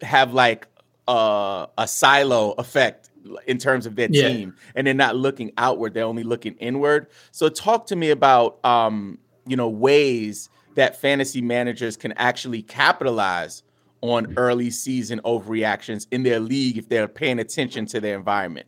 have 0.00 0.32
like 0.32 0.66
uh, 1.06 1.66
a 1.76 1.86
silo 1.86 2.52
effect 2.52 3.10
in 3.46 3.58
terms 3.58 3.84
of 3.84 3.96
their 3.96 4.08
yeah. 4.10 4.28
team, 4.28 4.56
and 4.74 4.86
they're 4.86 4.94
not 4.94 5.14
looking 5.14 5.52
outward; 5.58 5.92
they're 5.92 6.06
only 6.06 6.22
looking 6.22 6.54
inward. 6.54 7.08
So, 7.32 7.50
talk 7.50 7.86
to 7.88 7.96
me 7.96 8.08
about 8.08 8.64
um, 8.64 9.18
you 9.46 9.58
know 9.58 9.68
ways 9.68 10.48
that 10.74 10.98
fantasy 10.98 11.42
managers 11.42 11.98
can 11.98 12.12
actually 12.12 12.62
capitalize 12.62 13.62
on 14.00 14.32
early 14.38 14.70
season 14.70 15.20
overreactions 15.26 16.06
in 16.10 16.22
their 16.22 16.40
league 16.40 16.78
if 16.78 16.88
they're 16.88 17.06
paying 17.08 17.40
attention 17.40 17.84
to 17.86 18.00
their 18.00 18.16
environment. 18.16 18.66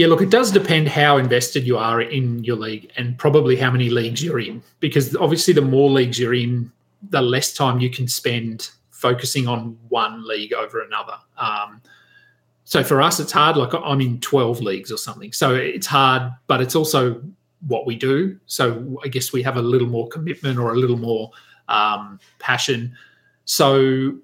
Yeah, 0.00 0.06
look, 0.06 0.22
it 0.22 0.30
does 0.30 0.50
depend 0.50 0.88
how 0.88 1.18
invested 1.18 1.66
you 1.66 1.76
are 1.76 2.00
in 2.00 2.42
your 2.42 2.56
league 2.56 2.90
and 2.96 3.18
probably 3.18 3.54
how 3.54 3.70
many 3.70 3.90
leagues 3.90 4.24
you're 4.24 4.40
in. 4.40 4.62
Because 4.80 5.14
obviously, 5.14 5.52
the 5.52 5.60
more 5.60 5.90
leagues 5.90 6.18
you're 6.18 6.32
in, 6.32 6.72
the 7.10 7.20
less 7.20 7.52
time 7.52 7.80
you 7.80 7.90
can 7.90 8.08
spend 8.08 8.70
focusing 8.88 9.46
on 9.46 9.76
one 9.90 10.26
league 10.26 10.54
over 10.54 10.80
another. 10.80 11.18
Um, 11.36 11.82
so 12.64 12.82
for 12.82 13.02
us, 13.02 13.20
it's 13.20 13.30
hard. 13.30 13.58
Like 13.58 13.74
I'm 13.74 14.00
in 14.00 14.18
12 14.20 14.62
leagues 14.62 14.90
or 14.90 14.96
something. 14.96 15.34
So 15.34 15.54
it's 15.54 15.86
hard, 15.86 16.32
but 16.46 16.62
it's 16.62 16.74
also 16.74 17.22
what 17.68 17.84
we 17.84 17.94
do. 17.94 18.40
So 18.46 18.98
I 19.04 19.08
guess 19.08 19.34
we 19.34 19.42
have 19.42 19.58
a 19.58 19.62
little 19.62 19.86
more 19.86 20.08
commitment 20.08 20.58
or 20.58 20.72
a 20.72 20.76
little 20.76 20.96
more 20.96 21.30
um, 21.68 22.18
passion. 22.38 22.96
So 23.44 24.14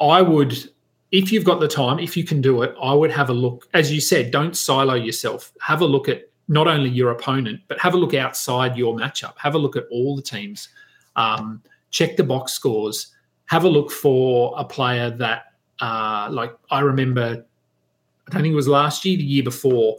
I 0.00 0.22
would, 0.22 0.70
if 1.10 1.32
you've 1.32 1.44
got 1.44 1.60
the 1.60 1.68
time, 1.68 1.98
if 1.98 2.16
you 2.16 2.24
can 2.24 2.40
do 2.40 2.62
it, 2.62 2.74
I 2.80 2.92
would 2.92 3.10
have 3.10 3.30
a 3.30 3.34
look. 3.34 3.68
As 3.74 3.92
you 3.92 4.00
said, 4.00 4.30
don't 4.30 4.56
silo 4.56 4.94
yourself. 4.94 5.52
Have 5.60 5.80
a 5.80 5.86
look 5.86 6.08
at 6.08 6.28
not 6.48 6.66
only 6.66 6.90
your 6.90 7.10
opponent, 7.10 7.60
but 7.68 7.78
have 7.78 7.94
a 7.94 7.96
look 7.96 8.14
outside 8.14 8.76
your 8.76 8.94
matchup. 8.94 9.34
Have 9.38 9.54
a 9.54 9.58
look 9.58 9.76
at 9.76 9.84
all 9.90 10.16
the 10.16 10.22
teams. 10.22 10.68
Um, 11.16 11.62
check 11.90 12.16
the 12.16 12.24
box 12.24 12.52
scores 12.52 13.14
have 13.48 13.64
a 13.64 13.68
look 13.68 13.90
for 13.90 14.54
a 14.56 14.64
player 14.64 15.10
that, 15.10 15.54
uh, 15.80 16.28
like 16.30 16.52
I 16.70 16.80
remember, 16.80 17.44
I 18.26 18.30
don't 18.30 18.42
think 18.42 18.52
it 18.52 18.56
was 18.56 18.68
last 18.68 19.04
year, 19.04 19.16
the 19.16 19.24
year 19.24 19.42
before, 19.42 19.96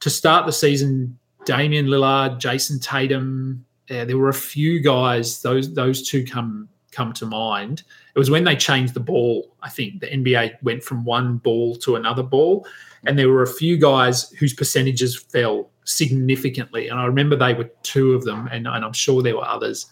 to 0.00 0.10
start 0.10 0.46
the 0.46 0.52
season, 0.52 1.18
Damian 1.44 1.86
Lillard, 1.86 2.40
Jayson 2.40 2.80
Tatum, 2.80 3.64
there 3.88 4.16
were 4.16 4.30
a 4.30 4.34
few 4.34 4.80
guys. 4.80 5.42
Those 5.42 5.72
those 5.72 6.08
two 6.08 6.24
come 6.24 6.68
come 6.96 7.12
to 7.12 7.26
mind. 7.26 7.82
It 8.14 8.18
was 8.18 8.30
when 8.30 8.44
they 8.44 8.56
changed 8.56 8.94
the 8.94 9.00
ball. 9.00 9.54
I 9.62 9.68
think 9.68 10.00
the 10.00 10.06
NBA 10.06 10.62
went 10.62 10.82
from 10.82 11.04
one 11.04 11.36
ball 11.36 11.76
to 11.76 11.96
another 11.96 12.22
ball, 12.22 12.66
and 13.04 13.18
there 13.18 13.28
were 13.28 13.42
a 13.42 13.46
few 13.46 13.76
guys 13.76 14.30
whose 14.30 14.54
percentages 14.54 15.14
fell 15.14 15.70
significantly. 15.84 16.88
And 16.88 16.98
I 16.98 17.04
remember 17.04 17.36
they 17.36 17.54
were 17.54 17.70
two 17.82 18.14
of 18.14 18.24
them, 18.24 18.48
and, 18.50 18.66
and 18.66 18.84
I'm 18.84 18.94
sure 18.94 19.22
there 19.22 19.36
were 19.36 19.46
others 19.46 19.86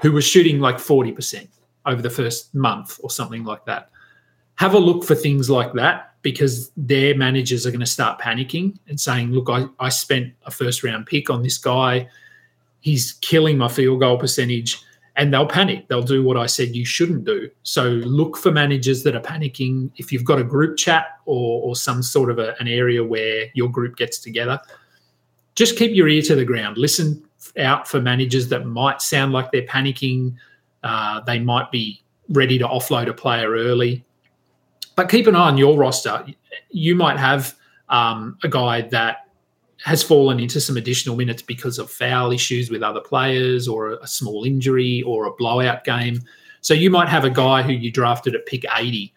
who 0.00 0.12
were 0.12 0.22
shooting 0.22 0.58
like 0.58 0.76
40% 0.76 1.48
over 1.86 2.00
the 2.00 2.10
first 2.10 2.54
month 2.54 2.98
or 3.02 3.10
something 3.10 3.44
like 3.44 3.64
that. 3.66 3.90
Have 4.56 4.74
a 4.74 4.78
look 4.78 5.04
for 5.04 5.14
things 5.14 5.48
like 5.50 5.72
that 5.74 6.14
because 6.22 6.70
their 6.76 7.14
managers 7.14 7.66
are 7.66 7.70
going 7.70 7.80
to 7.80 7.86
start 7.86 8.20
panicking 8.20 8.76
and 8.88 9.00
saying, 9.00 9.32
Look, 9.32 9.48
I, 9.48 9.66
I 9.78 9.88
spent 9.88 10.32
a 10.46 10.50
first 10.50 10.82
round 10.82 11.06
pick 11.06 11.30
on 11.30 11.42
this 11.42 11.58
guy. 11.58 12.08
He's 12.80 13.12
killing 13.20 13.58
my 13.58 13.68
field 13.68 14.00
goal 14.00 14.18
percentage. 14.18 14.82
And 15.18 15.34
they'll 15.34 15.46
panic. 15.46 15.88
They'll 15.88 16.00
do 16.00 16.22
what 16.22 16.36
I 16.36 16.46
said 16.46 16.76
you 16.76 16.86
shouldn't 16.86 17.24
do. 17.24 17.50
So 17.64 17.82
look 17.82 18.36
for 18.36 18.52
managers 18.52 19.02
that 19.02 19.16
are 19.16 19.20
panicking. 19.20 19.90
If 19.96 20.12
you've 20.12 20.24
got 20.24 20.38
a 20.38 20.44
group 20.44 20.78
chat 20.78 21.18
or, 21.26 21.60
or 21.62 21.76
some 21.76 22.02
sort 22.02 22.30
of 22.30 22.38
a, 22.38 22.54
an 22.60 22.68
area 22.68 23.02
where 23.04 23.46
your 23.52 23.68
group 23.68 23.96
gets 23.96 24.18
together, 24.18 24.60
just 25.56 25.76
keep 25.76 25.92
your 25.92 26.08
ear 26.08 26.22
to 26.22 26.36
the 26.36 26.44
ground. 26.44 26.78
Listen 26.78 27.20
out 27.58 27.88
for 27.88 28.00
managers 28.00 28.48
that 28.48 28.64
might 28.64 29.02
sound 29.02 29.32
like 29.32 29.50
they're 29.50 29.62
panicking. 29.66 30.36
Uh, 30.84 31.20
they 31.22 31.40
might 31.40 31.70
be 31.72 32.00
ready 32.28 32.56
to 32.56 32.66
offload 32.66 33.08
a 33.08 33.12
player 33.12 33.50
early. 33.50 34.04
But 34.94 35.08
keep 35.08 35.26
an 35.26 35.34
eye 35.34 35.48
on 35.48 35.58
your 35.58 35.76
roster. 35.76 36.24
You 36.70 36.94
might 36.94 37.18
have 37.18 37.56
um, 37.88 38.38
a 38.44 38.48
guy 38.48 38.82
that 38.82 39.27
has 39.84 40.02
fallen 40.02 40.40
into 40.40 40.60
some 40.60 40.76
additional 40.76 41.16
minutes 41.16 41.42
because 41.42 41.78
of 41.78 41.90
foul 41.90 42.32
issues 42.32 42.70
with 42.70 42.82
other 42.82 43.00
players 43.00 43.68
or 43.68 43.92
a 43.92 44.06
small 44.06 44.44
injury 44.44 45.02
or 45.02 45.26
a 45.26 45.32
blowout 45.34 45.84
game. 45.84 46.20
So 46.60 46.74
you 46.74 46.90
might 46.90 47.08
have 47.08 47.24
a 47.24 47.30
guy 47.30 47.62
who 47.62 47.72
you 47.72 47.92
drafted 47.92 48.34
at 48.34 48.46
pick 48.46 48.64
80 48.76 49.12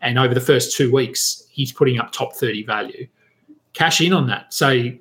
and 0.00 0.18
over 0.18 0.34
the 0.34 0.40
first 0.40 0.76
two 0.76 0.92
weeks, 0.92 1.44
he's 1.50 1.72
putting 1.72 1.98
up 1.98 2.12
top 2.12 2.34
30 2.34 2.64
value. 2.64 3.08
Cash 3.72 4.00
in 4.00 4.12
on 4.12 4.26
that. 4.28 4.52
So 4.54 4.92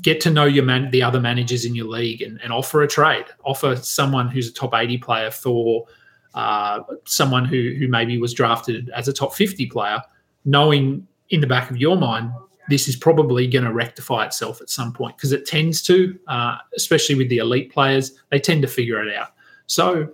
get 0.00 0.20
to 0.22 0.30
know 0.30 0.44
your 0.44 0.64
man, 0.64 0.90
the 0.90 1.02
other 1.02 1.20
managers 1.20 1.64
in 1.64 1.74
your 1.74 1.86
league, 1.86 2.22
and, 2.22 2.40
and 2.42 2.52
offer 2.52 2.82
a 2.82 2.88
trade. 2.88 3.26
Offer 3.44 3.76
someone 3.76 4.28
who's 4.28 4.48
a 4.48 4.52
top 4.52 4.74
eighty 4.74 4.98
player 4.98 5.30
for 5.30 5.86
uh, 6.34 6.80
someone 7.04 7.44
who 7.44 7.74
who 7.78 7.88
maybe 7.88 8.18
was 8.18 8.34
drafted 8.34 8.90
as 8.90 9.08
a 9.08 9.12
top 9.12 9.34
fifty 9.34 9.66
player, 9.66 10.02
knowing 10.44 11.06
in 11.30 11.40
the 11.40 11.46
back 11.46 11.70
of 11.70 11.76
your 11.76 11.96
mind 11.96 12.32
this 12.68 12.88
is 12.88 12.96
probably 12.96 13.46
going 13.46 13.64
to 13.64 13.72
rectify 13.72 14.26
itself 14.26 14.60
at 14.60 14.70
some 14.70 14.92
point 14.92 15.16
because 15.16 15.32
it 15.32 15.46
tends 15.46 15.82
to, 15.82 16.18
uh, 16.26 16.58
especially 16.76 17.14
with 17.14 17.28
the 17.28 17.38
elite 17.38 17.72
players, 17.72 18.12
they 18.30 18.38
tend 18.38 18.62
to 18.62 18.68
figure 18.68 19.02
it 19.02 19.14
out. 19.14 19.34
So 19.66 20.12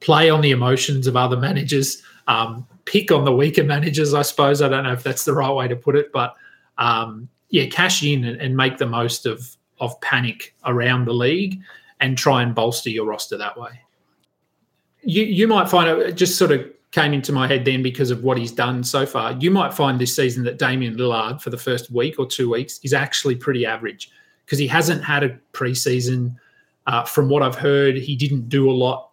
play 0.00 0.28
on 0.28 0.40
the 0.40 0.50
emotions 0.50 1.06
of 1.06 1.16
other 1.16 1.36
managers. 1.36 2.02
Um, 2.26 2.66
pick 2.84 3.12
on 3.12 3.24
the 3.24 3.32
weaker 3.32 3.64
managers, 3.64 4.14
I 4.14 4.22
suppose. 4.22 4.60
I 4.60 4.68
don't 4.68 4.84
know 4.84 4.92
if 4.92 5.02
that's 5.02 5.24
the 5.24 5.32
right 5.32 5.52
way 5.52 5.68
to 5.68 5.76
put 5.76 5.96
it, 5.96 6.12
but 6.12 6.34
um, 6.78 7.28
yeah, 7.50 7.66
cash 7.66 8.02
in 8.02 8.24
and, 8.24 8.40
and 8.40 8.56
make 8.56 8.78
the 8.78 8.86
most 8.86 9.26
of 9.26 9.56
of 9.80 10.00
panic 10.00 10.54
around 10.64 11.06
the 11.06 11.12
league 11.12 11.60
and 12.00 12.16
try 12.16 12.42
and 12.42 12.54
bolster 12.54 12.88
your 12.88 13.04
roster 13.04 13.36
that 13.36 13.58
way. 13.58 13.80
You 15.02 15.24
you 15.24 15.48
might 15.48 15.68
find 15.68 15.88
it 15.88 16.12
just 16.14 16.36
sort 16.36 16.52
of 16.52 16.68
came 16.92 17.14
into 17.14 17.32
my 17.32 17.46
head 17.46 17.64
then 17.64 17.82
because 17.82 18.10
of 18.10 18.22
what 18.22 18.36
he's 18.36 18.52
done 18.52 18.84
so 18.84 19.04
far. 19.04 19.32
You 19.32 19.50
might 19.50 19.72
find 19.72 19.98
this 19.98 20.14
season 20.14 20.44
that 20.44 20.58
Damian 20.58 20.96
Lillard 20.96 21.40
for 21.40 21.50
the 21.50 21.58
first 21.58 21.90
week 21.90 22.18
or 22.18 22.26
two 22.26 22.50
weeks 22.50 22.78
is 22.82 22.92
actually 22.92 23.34
pretty 23.34 23.64
average 23.66 24.10
because 24.44 24.58
he 24.58 24.66
hasn't 24.66 25.02
had 25.02 25.24
a 25.24 25.38
preseason. 25.52 26.36
Uh, 26.86 27.04
from 27.04 27.28
what 27.28 27.42
I've 27.42 27.54
heard, 27.54 27.96
he 27.96 28.14
didn't 28.14 28.48
do 28.48 28.70
a 28.70 28.72
lot 28.72 29.10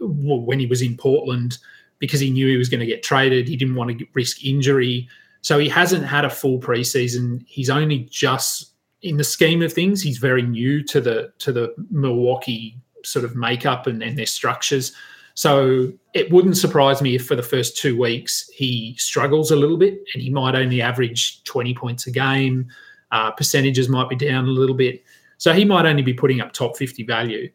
when 0.00 0.58
he 0.58 0.66
was 0.66 0.82
in 0.82 0.96
Portland 0.96 1.58
because 2.00 2.18
he 2.18 2.30
knew 2.30 2.48
he 2.48 2.56
was 2.56 2.68
going 2.68 2.80
to 2.80 2.86
get 2.86 3.02
traded. 3.02 3.46
He 3.46 3.56
didn't 3.56 3.76
want 3.76 3.96
to 3.96 4.06
risk 4.14 4.44
injury. 4.44 5.08
So 5.42 5.58
he 5.58 5.68
hasn't 5.68 6.04
had 6.04 6.24
a 6.24 6.30
full 6.30 6.58
preseason. 6.58 7.44
He's 7.46 7.70
only 7.70 8.08
just 8.10 8.72
in 9.02 9.16
the 9.16 9.24
scheme 9.24 9.62
of 9.62 9.72
things, 9.72 10.02
he's 10.02 10.18
very 10.18 10.42
new 10.42 10.82
to 10.84 11.00
the 11.00 11.32
to 11.38 11.52
the 11.52 11.74
Milwaukee 11.90 12.76
sort 13.02 13.24
of 13.24 13.34
makeup 13.34 13.86
and, 13.86 14.02
and 14.02 14.18
their 14.18 14.26
structures. 14.26 14.92
So 15.40 15.90
it 16.12 16.30
wouldn't 16.30 16.58
surprise 16.58 17.00
me 17.00 17.14
if 17.14 17.26
for 17.26 17.34
the 17.34 17.42
first 17.42 17.78
two 17.78 17.98
weeks 17.98 18.46
he 18.50 18.94
struggles 18.98 19.50
a 19.50 19.56
little 19.56 19.78
bit 19.78 19.94
and 20.12 20.22
he 20.22 20.28
might 20.28 20.54
only 20.54 20.82
average 20.82 21.42
20 21.44 21.72
points 21.72 22.06
a 22.06 22.10
game. 22.10 22.68
Uh, 23.10 23.30
percentages 23.30 23.88
might 23.88 24.10
be 24.10 24.16
down 24.16 24.44
a 24.44 24.50
little 24.50 24.76
bit. 24.76 25.02
So 25.38 25.54
he 25.54 25.64
might 25.64 25.86
only 25.86 26.02
be 26.02 26.12
putting 26.12 26.42
up 26.42 26.52
top 26.52 26.76
50 26.76 27.04
value. 27.04 27.50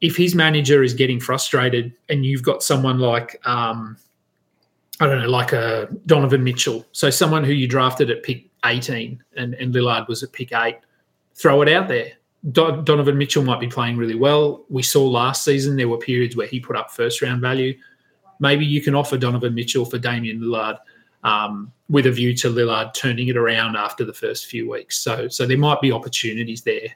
If 0.00 0.16
his 0.16 0.34
manager 0.34 0.82
is 0.82 0.92
getting 0.92 1.20
frustrated 1.20 1.92
and 2.08 2.26
you've 2.26 2.42
got 2.42 2.64
someone 2.64 2.98
like 2.98 3.40
um, 3.46 3.96
I 4.98 5.06
don't 5.06 5.22
know, 5.22 5.28
like 5.28 5.52
a 5.52 5.88
Donovan 6.06 6.42
Mitchell. 6.42 6.84
So 6.90 7.10
someone 7.10 7.44
who 7.44 7.52
you 7.52 7.68
drafted 7.68 8.10
at 8.10 8.24
pick 8.24 8.50
18 8.64 9.22
and, 9.36 9.54
and 9.54 9.72
Lillard 9.72 10.08
was 10.08 10.24
at 10.24 10.32
pick 10.32 10.52
eight, 10.52 10.78
throw 11.36 11.62
it 11.62 11.68
out 11.68 11.86
there. 11.86 12.14
Do- 12.52 12.82
Donovan 12.82 13.16
Mitchell 13.16 13.42
might 13.42 13.60
be 13.60 13.68
playing 13.68 13.96
really 13.96 14.14
well. 14.14 14.64
We 14.68 14.82
saw 14.82 15.06
last 15.06 15.44
season 15.44 15.76
there 15.76 15.88
were 15.88 15.98
periods 15.98 16.36
where 16.36 16.46
he 16.46 16.60
put 16.60 16.76
up 16.76 16.90
first 16.90 17.22
round 17.22 17.40
value. 17.40 17.76
Maybe 18.40 18.66
you 18.66 18.80
can 18.80 18.94
offer 18.94 19.16
Donovan 19.16 19.54
Mitchell 19.54 19.84
for 19.84 19.98
Damian 19.98 20.40
Lillard 20.40 20.78
um, 21.22 21.72
with 21.88 22.06
a 22.06 22.10
view 22.10 22.34
to 22.36 22.48
Lillard 22.48 22.92
turning 22.94 23.28
it 23.28 23.36
around 23.36 23.76
after 23.76 24.04
the 24.04 24.12
first 24.12 24.46
few 24.46 24.70
weeks. 24.70 24.98
So, 24.98 25.28
so 25.28 25.46
there 25.46 25.58
might 25.58 25.80
be 25.80 25.92
opportunities 25.92 26.62
there 26.62 26.88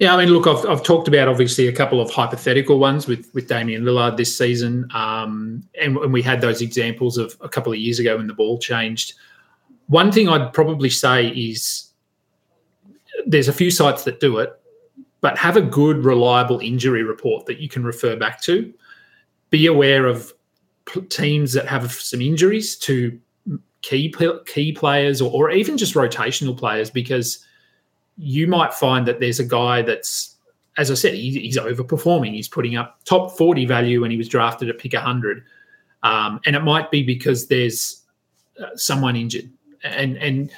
yeah, 0.00 0.14
I 0.14 0.24
mean, 0.24 0.32
look, 0.32 0.46
I've, 0.46 0.64
I've 0.66 0.82
talked 0.82 1.08
about 1.08 1.28
obviously 1.28 1.68
a 1.68 1.72
couple 1.72 2.00
of 2.00 2.10
hypothetical 2.10 2.78
ones 2.78 3.06
with 3.06 3.30
with 3.34 3.48
Damian 3.48 3.82
Lillard 3.84 4.16
this 4.16 4.36
season, 4.36 4.88
um, 4.94 5.62
and, 5.78 5.94
and 5.98 6.10
we 6.10 6.22
had 6.22 6.40
those 6.40 6.62
examples 6.62 7.18
of 7.18 7.36
a 7.42 7.50
couple 7.50 7.70
of 7.70 7.78
years 7.78 7.98
ago 7.98 8.16
when 8.16 8.26
the 8.26 8.32
ball 8.32 8.58
changed. 8.58 9.12
One 9.88 10.10
thing 10.10 10.26
I'd 10.26 10.54
probably 10.54 10.88
say 10.88 11.28
is 11.28 11.89
there's 13.26 13.48
a 13.48 13.52
few 13.52 13.70
sites 13.70 14.04
that 14.04 14.20
do 14.20 14.38
it, 14.38 14.52
but 15.20 15.36
have 15.38 15.56
a 15.56 15.62
good, 15.62 16.04
reliable 16.04 16.60
injury 16.60 17.02
report 17.02 17.46
that 17.46 17.58
you 17.58 17.68
can 17.68 17.84
refer 17.84 18.16
back 18.16 18.40
to. 18.42 18.72
Be 19.50 19.66
aware 19.66 20.06
of 20.06 20.32
teams 21.08 21.52
that 21.52 21.66
have 21.66 21.92
some 21.92 22.20
injuries 22.20 22.76
to 22.76 23.18
key 23.82 24.14
key 24.46 24.72
players 24.72 25.20
or, 25.20 25.30
or 25.30 25.50
even 25.50 25.78
just 25.78 25.94
rotational 25.94 26.56
players 26.56 26.90
because 26.90 27.44
you 28.16 28.46
might 28.46 28.74
find 28.74 29.06
that 29.06 29.20
there's 29.20 29.40
a 29.40 29.44
guy 29.44 29.82
that's, 29.82 30.36
as 30.76 30.90
I 30.90 30.94
said, 30.94 31.14
he, 31.14 31.38
he's 31.40 31.56
overperforming. 31.56 32.34
He's 32.34 32.48
putting 32.48 32.76
up 32.76 33.00
top 33.04 33.36
40 33.36 33.64
value 33.64 34.02
when 34.02 34.10
he 34.10 34.16
was 34.16 34.28
drafted 34.28 34.68
at 34.68 34.78
pick 34.78 34.92
100. 34.92 35.42
Um, 36.02 36.40
and 36.46 36.54
it 36.54 36.60
might 36.60 36.90
be 36.90 37.02
because 37.02 37.48
there's 37.48 38.02
uh, 38.60 38.76
someone 38.76 39.16
injured. 39.16 39.50
And, 39.82 40.18
and 40.18 40.52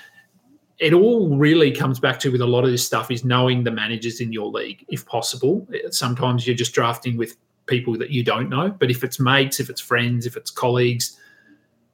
it 0.78 0.92
all 0.92 1.36
really 1.36 1.70
comes 1.70 2.00
back 2.00 2.18
to 2.20 2.32
with 2.32 2.40
a 2.40 2.46
lot 2.46 2.64
of 2.64 2.70
this 2.70 2.84
stuff 2.84 3.10
is 3.10 3.24
knowing 3.24 3.64
the 3.64 3.70
managers 3.70 4.20
in 4.20 4.32
your 4.32 4.48
league, 4.48 4.84
if 4.88 5.06
possible. 5.06 5.66
Sometimes 5.90 6.46
you're 6.46 6.56
just 6.56 6.74
drafting 6.74 7.16
with 7.16 7.36
people 7.66 7.96
that 7.98 8.10
you 8.10 8.24
don't 8.24 8.48
know. 8.48 8.70
But 8.70 8.90
if 8.90 9.04
it's 9.04 9.20
mates, 9.20 9.60
if 9.60 9.70
it's 9.70 9.80
friends, 9.80 10.26
if 10.26 10.36
it's 10.36 10.50
colleagues, 10.50 11.18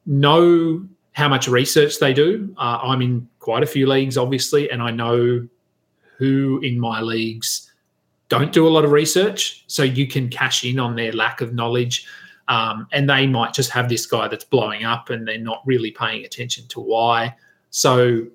know 0.05 0.85
how 1.13 1.27
much 1.27 1.47
research 1.47 1.99
they 1.99 2.13
do. 2.13 2.53
Uh, 2.57 2.79
I'm 2.81 3.01
in 3.01 3.27
quite 3.39 3.63
a 3.63 3.67
few 3.67 3.87
leagues, 3.87 4.17
obviously, 4.17 4.71
and 4.71 4.81
I 4.81 4.91
know 4.91 5.47
who 6.17 6.59
in 6.63 6.79
my 6.79 7.01
leagues 7.01 7.71
don't 8.29 8.51
do 8.51 8.67
a 8.67 8.69
lot 8.69 8.85
of 8.85 8.91
research. 8.91 9.63
So 9.67 9.83
you 9.83 10.07
can 10.07 10.29
cash 10.29 10.63
in 10.63 10.79
on 10.79 10.95
their 10.95 11.11
lack 11.11 11.41
of 11.41 11.53
knowledge. 11.53 12.05
Um, 12.47 12.87
and 12.91 13.09
they 13.09 13.27
might 13.27 13.53
just 13.53 13.69
have 13.71 13.89
this 13.89 14.05
guy 14.05 14.27
that's 14.27 14.43
blowing 14.43 14.83
up 14.83 15.09
and 15.09 15.27
they're 15.27 15.37
not 15.37 15.61
really 15.65 15.91
paying 15.91 16.25
attention 16.25 16.67
to 16.69 16.79
why. 16.79 17.35
So 17.69 18.25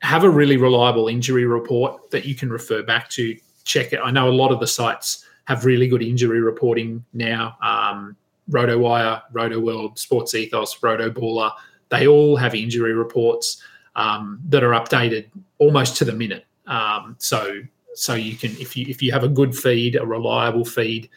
have 0.00 0.24
a 0.24 0.30
really 0.30 0.56
reliable 0.56 1.08
injury 1.08 1.44
report 1.44 2.10
that 2.10 2.24
you 2.24 2.34
can 2.34 2.50
refer 2.50 2.82
back 2.82 3.08
to. 3.10 3.36
Check 3.64 3.92
it. 3.92 4.00
I 4.02 4.10
know 4.10 4.28
a 4.28 4.32
lot 4.32 4.50
of 4.52 4.60
the 4.60 4.66
sites 4.66 5.24
have 5.44 5.64
really 5.64 5.88
good 5.88 6.02
injury 6.02 6.40
reporting 6.40 7.04
now. 7.12 7.56
Um, 7.62 8.16
RotoWire, 8.50 9.22
RotoWorld, 9.32 9.98
Sports 9.98 10.34
Ethos, 10.34 10.78
RotoBaller, 10.80 11.52
they 11.90 12.06
all 12.06 12.36
have 12.36 12.54
injury 12.54 12.94
reports 12.94 13.62
um, 13.96 14.40
that 14.48 14.64
are 14.64 14.70
updated 14.70 15.28
almost 15.58 15.96
to 15.96 16.04
the 16.04 16.12
minute. 16.12 16.46
Um, 16.66 17.16
so 17.18 17.60
so 17.94 18.14
you 18.14 18.36
can 18.36 18.52
if 18.52 18.76
you 18.76 18.86
if 18.88 19.02
you 19.02 19.12
have 19.12 19.24
a 19.24 19.28
good 19.28 19.56
feed, 19.56 19.96
a 19.96 20.06
reliable 20.06 20.64
feed, 20.64 21.10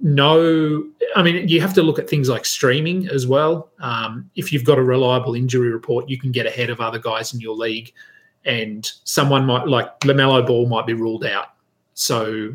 no, 0.00 0.84
I 1.14 1.22
mean 1.22 1.48
you 1.48 1.60
have 1.60 1.74
to 1.74 1.82
look 1.82 1.98
at 1.98 2.08
things 2.08 2.28
like 2.28 2.44
streaming 2.44 3.08
as 3.08 3.26
well. 3.26 3.70
Um, 3.80 4.30
if 4.36 4.52
you've 4.52 4.64
got 4.64 4.78
a 4.78 4.82
reliable 4.82 5.34
injury 5.34 5.70
report, 5.70 6.08
you 6.08 6.18
can 6.18 6.32
get 6.32 6.46
ahead 6.46 6.70
of 6.70 6.80
other 6.80 6.98
guys 6.98 7.34
in 7.34 7.40
your 7.40 7.54
league, 7.54 7.92
and 8.44 8.90
someone 9.04 9.44
might 9.44 9.66
like 9.66 10.00
LaMelo 10.00 10.46
Ball 10.46 10.66
might 10.66 10.86
be 10.86 10.94
ruled 10.94 11.24
out. 11.24 11.54
So 11.94 12.54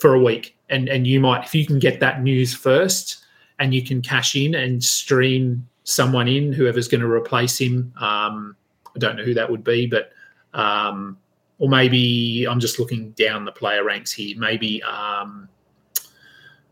for 0.00 0.14
a 0.14 0.22
week, 0.22 0.58
and 0.70 0.88
and 0.88 1.06
you 1.06 1.20
might 1.20 1.44
if 1.44 1.54
you 1.54 1.66
can 1.66 1.78
get 1.78 2.00
that 2.00 2.22
news 2.22 2.54
first 2.54 3.24
and 3.58 3.74
you 3.74 3.82
can 3.82 4.00
cash 4.00 4.36
in 4.36 4.54
and 4.54 4.82
stream 4.82 5.66
someone 5.84 6.28
in 6.28 6.52
whoever's 6.52 6.88
going 6.88 7.00
to 7.00 7.10
replace 7.10 7.58
him 7.58 7.92
um, 8.00 8.54
i 8.94 8.98
don't 8.98 9.16
know 9.16 9.24
who 9.24 9.34
that 9.34 9.50
would 9.50 9.64
be 9.64 9.86
but 9.86 10.12
um, 10.54 11.16
or 11.58 11.68
maybe 11.68 12.46
i'm 12.48 12.60
just 12.60 12.78
looking 12.78 13.10
down 13.12 13.44
the 13.44 13.52
player 13.52 13.84
ranks 13.84 14.12
here 14.12 14.36
maybe 14.38 14.82
um, 14.82 15.48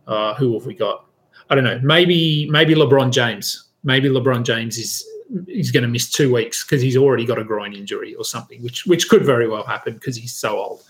uh, 0.07 0.35
who 0.35 0.55
have 0.55 0.67
we 0.67 0.75
got 0.75 1.07
i 1.51 1.55
don't 1.55 1.65
know 1.65 1.81
maybe 1.83 2.49
maybe 2.51 2.75
lebron 2.75 3.11
james 3.11 3.69
maybe 3.85 4.09
lebron 4.09 4.45
james 4.45 4.79
is 4.79 5.07
he's 5.47 5.71
going 5.71 5.83
to 5.83 5.89
miss 5.89 6.11
two 6.11 6.33
weeks 6.33 6.65
because 6.65 6.81
he's 6.81 6.97
already 6.97 7.25
got 7.25 7.39
a 7.39 7.45
groin 7.45 7.73
injury 7.73 8.15
or 8.15 8.25
something 8.25 8.63
which 8.63 8.87
which 8.87 9.09
could 9.09 9.25
very 9.25 9.49
well 9.49 9.65
happen 9.65 9.95
because 9.95 10.17
he's 10.17 10.35
so 10.35 10.57
old 10.57 10.83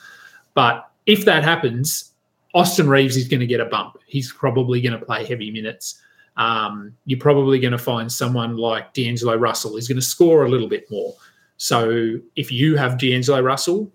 but 0.54 0.90
if 1.06 1.24
that 1.24 1.42
happens 1.42 2.12
Austin 2.56 2.88
Reaves 2.88 3.18
is 3.18 3.28
going 3.28 3.40
to 3.40 3.46
get 3.46 3.60
a 3.60 3.66
bump. 3.66 3.98
He's 4.06 4.32
probably 4.32 4.80
going 4.80 4.98
to 4.98 5.04
play 5.04 5.26
heavy 5.26 5.50
minutes. 5.50 6.00
Um, 6.38 6.94
you're 7.04 7.20
probably 7.20 7.58
going 7.58 7.72
to 7.72 7.78
find 7.78 8.10
someone 8.10 8.56
like 8.56 8.94
D'Angelo 8.94 9.36
Russell 9.36 9.76
is 9.76 9.86
going 9.86 9.96
to 9.96 10.04
score 10.04 10.46
a 10.46 10.48
little 10.48 10.66
bit 10.66 10.90
more. 10.90 11.14
So 11.58 12.18
if 12.34 12.50
you 12.50 12.76
have 12.76 12.98
D'Angelo 12.98 13.42
Russell, 13.42 13.92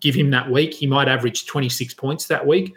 give 0.00 0.16
him 0.16 0.30
that 0.30 0.50
week. 0.50 0.74
He 0.74 0.88
might 0.88 1.06
average 1.06 1.46
26 1.46 1.94
points 1.94 2.26
that 2.26 2.44
week. 2.44 2.74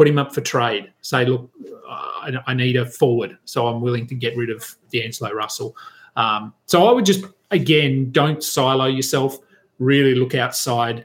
Put 0.00 0.08
him 0.08 0.16
up 0.16 0.34
for 0.34 0.40
trade. 0.40 0.90
Say, 1.02 1.26
look, 1.26 1.50
I, 1.86 2.32
I 2.46 2.54
need 2.54 2.76
a 2.76 2.86
forward, 2.86 3.36
so 3.44 3.66
I'm 3.66 3.82
willing 3.82 4.06
to 4.06 4.14
get 4.14 4.34
rid 4.34 4.48
of 4.48 4.64
D'Angelo 4.90 5.30
Russell. 5.32 5.76
Um, 6.16 6.54
so 6.64 6.86
I 6.86 6.92
would 6.92 7.04
just 7.04 7.26
again 7.50 8.10
don't 8.10 8.42
silo 8.42 8.86
yourself. 8.86 9.36
Really 9.78 10.14
look 10.14 10.34
outside 10.34 11.04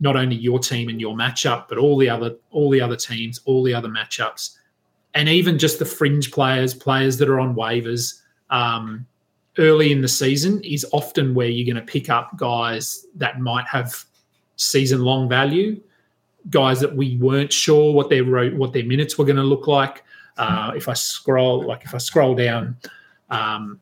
not 0.00 0.16
only 0.16 0.36
your 0.36 0.58
team 0.58 0.90
and 0.90 1.00
your 1.00 1.14
matchup, 1.14 1.66
but 1.66 1.78
all 1.78 1.96
the 1.96 2.10
other 2.10 2.36
all 2.50 2.68
the 2.68 2.78
other 2.78 2.94
teams, 2.94 3.40
all 3.46 3.62
the 3.62 3.72
other 3.72 3.88
matchups, 3.88 4.58
and 5.14 5.30
even 5.30 5.58
just 5.58 5.78
the 5.78 5.86
fringe 5.86 6.30
players, 6.30 6.74
players 6.74 7.16
that 7.16 7.30
are 7.30 7.40
on 7.40 7.56
waivers 7.56 8.20
um, 8.50 9.06
early 9.56 9.92
in 9.92 10.02
the 10.02 10.08
season 10.08 10.62
is 10.62 10.84
often 10.92 11.32
where 11.32 11.48
you're 11.48 11.72
going 11.72 11.82
to 11.82 11.90
pick 11.90 12.10
up 12.10 12.36
guys 12.36 13.06
that 13.14 13.40
might 13.40 13.66
have 13.66 14.04
season 14.56 15.00
long 15.00 15.26
value, 15.26 15.80
guys 16.50 16.80
that 16.80 16.94
we 16.94 17.16
weren't 17.16 17.52
sure 17.52 17.92
what 17.92 18.08
their 18.08 18.24
what 18.24 18.72
their 18.72 18.84
minutes 18.84 19.18
were 19.18 19.24
going 19.24 19.36
to 19.36 19.42
look 19.42 19.66
like. 19.66 20.04
Uh, 20.36 20.72
if 20.76 20.88
I 20.88 20.92
scroll, 20.92 21.66
like 21.66 21.84
if 21.84 21.94
I 21.94 21.98
scroll 21.98 22.34
down, 22.34 22.76
um, 23.30 23.80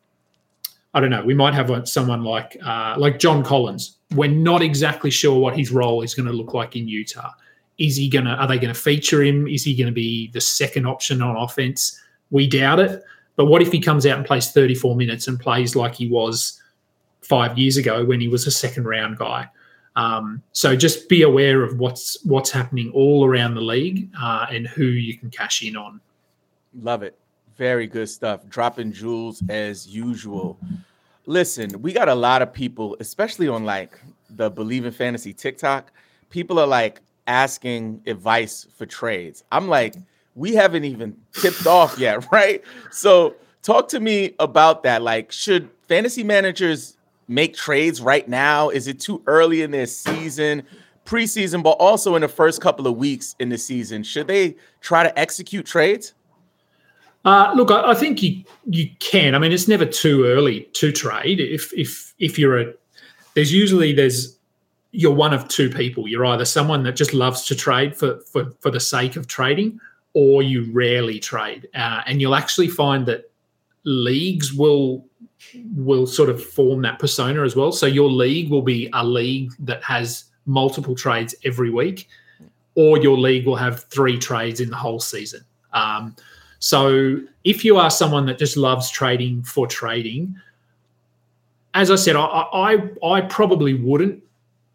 I 0.93 1.01
don't 1.01 1.11
know. 1.11 1.25
We 1.25 1.35
might 1.35 1.55
have 1.55 1.89
someone 1.89 2.23
like 2.23 2.57
uh, 2.65 2.95
like 2.97 3.19
John 3.19 3.43
Collins 3.43 3.99
we're 4.15 4.31
not 4.31 4.63
exactly 4.63 5.11
sure 5.11 5.39
what 5.39 5.57
his 5.57 5.71
role 5.71 6.03
is 6.03 6.15
going 6.15 6.27
to 6.27 6.33
look 6.33 6.55
like 6.55 6.77
in 6.77 6.89
Utah. 6.89 7.31
Is 7.79 7.97
he 7.97 8.09
to, 8.11 8.21
are 8.21 8.47
they 8.47 8.59
going 8.59 8.73
to 8.73 8.81
feature 8.81 9.23
him? 9.23 9.49
Is 9.49 9.65
he 9.65 9.75
going 9.75 9.89
to 9.89 9.93
be 9.93 10.31
the 10.31 10.41
second 10.41 10.87
option 10.87 11.21
on 11.21 11.37
offense? 11.37 12.01
We 12.31 12.49
doubt 12.49 12.79
it. 12.81 13.03
But 13.37 13.47
what 13.47 13.63
if 13.63 13.73
he 13.73 13.81
comes 13.81 14.07
out 14.07 14.17
and 14.17 14.27
plays 14.27 14.53
34 14.53 14.95
minutes 14.95 15.27
and 15.27 15.41
plays 15.41 15.75
like 15.75 15.95
he 15.95 16.09
was 16.09 16.61
five 17.21 17.59
years 17.59 17.77
ago 17.77 18.05
when 18.05 18.21
he 18.21 18.29
was 18.29 18.47
a 18.47 18.51
second 18.51 18.85
round 18.85 19.19
guy? 19.19 19.49
Um, 19.97 20.43
so 20.53 20.75
just 20.75 21.09
be 21.09 21.23
aware 21.23 21.63
of 21.63 21.79
what's 21.79 22.23
what's 22.25 22.51
happening 22.51 22.91
all 22.93 23.25
around 23.25 23.55
the 23.55 23.61
league 23.61 24.11
uh, 24.21 24.47
and 24.51 24.67
who 24.67 24.85
you 24.85 25.17
can 25.17 25.31
cash 25.31 25.63
in 25.63 25.77
on. 25.77 26.01
Love 26.81 27.03
it. 27.03 27.17
Very 27.57 27.87
good 27.87 28.09
stuff. 28.09 28.47
Dropping 28.49 28.93
jewels 28.93 29.43
as 29.49 29.87
usual. 29.87 30.59
Listen, 31.27 31.81
we 31.81 31.93
got 31.93 32.09
a 32.09 32.15
lot 32.15 32.43
of 32.43 32.53
people, 32.53 32.97
especially 32.99 33.49
on 33.49 33.65
like 33.65 34.01
the 34.31 34.51
Bleav 34.51 34.85
in 34.85 34.93
Fantasy 34.93 35.33
TikTok. 35.33 35.93
People 36.31 36.59
are 36.59 36.67
like 36.67 37.01
asking 37.27 38.03
advice 38.07 38.67
for 38.77 38.87
trades. 38.87 39.45
I'm 39.53 39.69
like, 39.69 39.95
we 40.35 40.55
haven't 40.55 40.85
even 40.85 41.17
tipped 41.33 41.67
off 41.67 41.99
yet, 41.99 42.27
right? 42.33 42.63
So, 42.91 43.37
talk 43.63 43.89
to 43.89 44.01
me 44.01 44.35
about 44.41 44.83
that. 44.83 45.03
Like, 45.03 45.31
should 45.31 45.71
fantasy 45.89 46.25
managers 46.25 46.97
make 47.29 47.57
trades 47.57 48.01
right 48.01 48.29
now? 48.29 48.69
Is 48.69 48.87
it 48.87 49.01
too 49.01 49.23
early 49.27 49.63
in 49.63 49.71
their 49.71 49.87
season, 49.87 50.63
preseason, 51.05 51.63
but 51.63 51.71
also 51.71 52.15
in 52.15 52.23
the 52.23 52.29
first 52.29 52.61
couple 52.61 52.87
of 52.87 52.97
weeks 52.97 53.35
in 53.39 53.49
the 53.49 53.59
season? 53.59 54.03
Should 54.03 54.27
they 54.27 54.57
try 54.81 55.03
to 55.03 55.19
execute 55.19 55.67
trades? 55.67 56.15
Uh, 57.25 57.53
look, 57.57 57.71
I, 57.71 57.91
I, 57.91 57.95
think 57.95 58.23
you 58.23 58.45
you 58.67 58.91
can. 58.99 59.35
I 59.35 59.39
mean, 59.39 59.51
it's 59.51 59.69
never 59.69 59.87
too 59.87 60.27
early 60.27 60.69
to 60.75 60.93
trade. 60.93 61.41
If 61.41 61.73
if 61.73 62.15
if 62.19 62.39
you're 62.39 62.61
a 62.61 62.75
there's 63.35 63.53
usually 63.53 63.93
there's 63.93 64.39
you're 64.93 65.15
one 65.15 65.33
of 65.33 65.49
two 65.49 65.71
people. 65.71 66.07
You're 66.07 66.27
either 66.27 66.45
someone 66.45 66.83
that 66.85 66.97
just 66.97 67.15
loves 67.15 67.47
to 67.47 67.55
trade 67.55 67.97
for 67.97 68.21
for 68.21 68.51
for 68.61 68.71
the 68.71 68.81
sake 68.81 69.17
of 69.17 69.27
trading, 69.27 69.81
or 70.13 70.43
you 70.43 70.71
rarely 70.73 71.19
trade. 71.19 71.69
Uh, 71.75 72.03
and 72.07 72.21
you'll 72.21 72.37
actually 72.37 72.69
find 72.69 73.07
that 73.07 73.31
leagues 73.85 74.53
will 74.53 75.05
will 75.77 76.07
sort 76.07 76.31
of 76.31 76.43
form 76.43 76.83
that 76.83 76.99
persona 76.99 77.43
as 77.43 77.57
well. 77.57 77.73
So 77.73 77.87
your 77.87 78.11
league 78.11 78.51
will 78.51 78.63
be 78.63 78.91
a 78.93 79.05
league 79.05 79.53
that 79.61 79.83
has 79.83 80.25
multiple 80.47 80.95
trades 80.95 81.35
every 81.45 81.71
week, 81.71 82.09
or 82.75 82.99
your 82.99 83.17
league 83.17 83.47
will 83.47 83.57
have 83.57 83.85
three 83.85 84.19
trades 84.19 84.61
in 84.61 84.71
the 84.71 84.77
whole 84.77 85.01
season. 85.01 85.45
Um, 85.73 86.15
so 86.59 87.21
if 87.45 87.65
you 87.65 87.77
are 87.77 87.91
someone 87.91 88.27
that 88.27 88.39
just 88.39 88.57
loves 88.57 88.91
trading 88.91 89.43
for 89.43 89.67
trading, 89.67 90.35
as 91.75 91.91
I 91.91 91.97
said, 91.97 92.17
I 92.17 92.25
I, 92.25 92.91
I 93.07 93.21
probably 93.23 93.75
wouldn't 93.75 94.23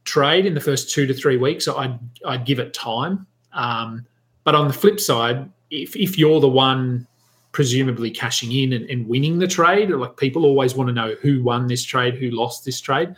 trade 0.04 0.46
in 0.46 0.54
the 0.54 0.62
first 0.62 0.92
two 0.92 1.06
to 1.08 1.14
three 1.14 1.38
weeks. 1.38 1.68
I'd 1.68 1.98
I'd 2.26 2.46
give 2.46 2.60
it 2.60 2.74
time. 2.74 3.26
Um, 3.54 4.06
but 4.44 4.56
on 4.56 4.68
the 4.68 4.74
flip 4.74 5.00
side, 5.00 5.50
if 5.72 5.96
if 5.96 6.18
you're 6.18 6.40
the 6.40 6.50
one 6.50 7.08
presumably 7.52 8.12
cashing 8.12 8.52
in 8.52 8.74
and, 8.74 8.90
and 8.90 9.08
winning 9.08 9.40
the 9.40 9.48
trade, 9.48 9.90
like 9.90 10.18
people 10.18 10.46
always 10.46 10.76
want 10.76 10.88
to 10.88 10.94
know 10.94 11.16
who 11.22 11.42
won 11.44 11.68
this 11.68 11.84
trade, 11.84 12.16
who 12.16 12.30
lost 12.30 12.66
this 12.66 12.80
trade. 12.80 13.14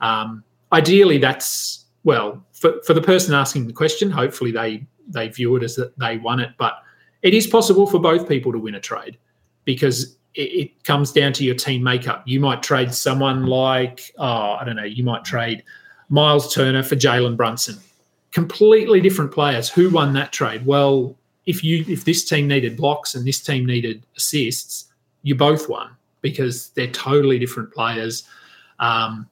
Um, 0.00 0.42
ideally, 0.72 1.18
that's 1.18 1.84
well 2.04 2.44
for, 2.52 2.80
for 2.84 2.94
the 2.94 3.02
person 3.02 3.34
asking 3.34 3.66
the 3.66 3.72
question. 3.72 4.10
Hopefully, 4.10 4.52
they 4.52 4.86
they 5.08 5.28
view 5.28 5.54
it 5.56 5.62
as 5.62 5.76
that 5.76 5.96
they 5.98 6.18
won 6.18 6.40
it, 6.40 6.50
but 6.58 6.78
it 7.22 7.34
is 7.34 7.46
possible 7.46 7.86
for 7.86 7.98
both 7.98 8.28
people 8.28 8.52
to 8.52 8.58
win 8.58 8.74
a 8.74 8.80
trade 8.80 9.18
because 9.64 10.16
it, 10.34 10.40
it 10.40 10.84
comes 10.84 11.12
down 11.12 11.32
to 11.34 11.44
your 11.44 11.54
team 11.54 11.82
makeup. 11.82 12.22
You 12.26 12.40
might 12.40 12.62
trade 12.62 12.92
someone 12.92 13.46
like, 13.46 14.12
oh, 14.18 14.52
I 14.52 14.64
don't 14.64 14.76
know, 14.76 14.84
you 14.84 15.04
might 15.04 15.24
trade 15.24 15.62
Miles 16.08 16.54
Turner 16.54 16.82
for 16.82 16.96
Jalen 16.96 17.36
Brunson. 17.36 17.78
Completely 18.32 19.00
different 19.00 19.32
players. 19.32 19.68
Who 19.68 19.90
won 19.90 20.12
that 20.14 20.32
trade? 20.32 20.66
Well, 20.66 21.16
if 21.46 21.62
you 21.64 21.84
if 21.88 22.04
this 22.04 22.24
team 22.24 22.48
needed 22.48 22.76
blocks 22.76 23.14
and 23.14 23.26
this 23.26 23.40
team 23.40 23.64
needed 23.64 24.04
assists, 24.16 24.92
you 25.22 25.34
both 25.34 25.68
won 25.68 25.90
because 26.20 26.70
they're 26.70 26.90
totally 26.90 27.38
different 27.38 27.72
players. 27.72 28.24
Um, 28.78 29.28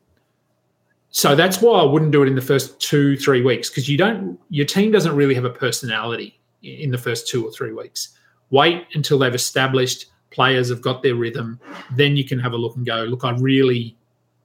so 1.10 1.36
that's 1.36 1.60
why 1.60 1.80
I 1.80 1.84
wouldn't 1.84 2.12
do 2.12 2.22
it 2.22 2.26
in 2.26 2.34
the 2.34 2.42
first 2.42 2.80
two, 2.80 3.16
three 3.16 3.42
weeks 3.42 3.68
because 3.68 3.88
you 3.88 3.96
don't 3.96 4.38
your 4.50 4.66
team 4.66 4.90
doesn't 4.90 5.14
really 5.14 5.34
have 5.34 5.44
a 5.44 5.50
personality 5.50 6.40
in 6.62 6.90
the 6.90 6.98
first 6.98 7.28
two 7.28 7.46
or 7.46 7.52
three 7.52 7.72
weeks. 7.72 8.16
Wait 8.50 8.86
until 8.94 9.18
they've 9.18 9.34
established 9.34 10.06
players 10.34 10.68
have 10.68 10.82
got 10.82 11.02
their 11.02 11.14
rhythm. 11.14 11.60
Then 11.92 12.16
you 12.16 12.24
can 12.24 12.38
have 12.40 12.52
a 12.52 12.56
look 12.56 12.76
and 12.76 12.84
go, 12.84 13.04
look, 13.04 13.24
I 13.24 13.30
really, 13.38 13.96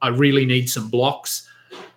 I 0.02 0.10
really 0.10 0.46
need 0.46 0.70
some 0.70 0.90
blocks. 0.90 1.50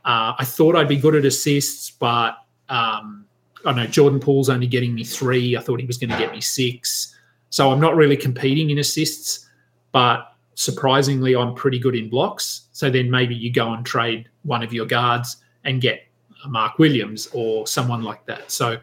Uh, 0.05 0.33
I 0.39 0.45
thought 0.45 0.75
I'd 0.75 0.89
be 0.89 0.97
good 0.97 1.15
at 1.15 1.25
assists, 1.25 1.91
but 1.91 2.37
um, 2.69 3.27
I 3.65 3.73
know 3.73 3.87
Jordan 3.87 4.21
Poole's 4.21 4.49
only 4.49 4.67
getting 4.67 4.95
me 4.95 5.05
three. 5.05 5.57
I 5.57 5.61
thought 5.61 5.81
he 5.81 5.87
was 5.87 5.99
going 5.99 6.11
to 6.11 6.19
get 6.19 6.33
me 6.33 6.41
six. 6.41 7.15
So 7.51 7.71
I'm 7.71 7.81
not 7.81 7.97
really 7.97 8.17
competing 8.17 8.71
in 8.71 8.79
assists, 8.79 9.49
but 9.93 10.35
surprisingly, 10.55 11.37
I'm 11.37 11.55
pretty 11.55 11.79
good 11.79 11.95
in 11.95 12.09
blocks. 12.09 12.63
So 12.73 12.91
then 12.91 13.11
maybe 13.11 13.35
you 13.35 13.53
go 13.53 13.73
and 13.73 13.85
trade 13.85 14.29
one 14.43 14.63
of 14.63 14.73
your 14.73 14.87
guards 14.87 15.37
and 15.65 15.81
get 15.81 16.07
Mark 16.49 16.79
Williams 16.79 17.29
or 17.33 17.67
someone 17.67 18.03
like 18.03 18.25
that. 18.27 18.51
So 18.51 18.79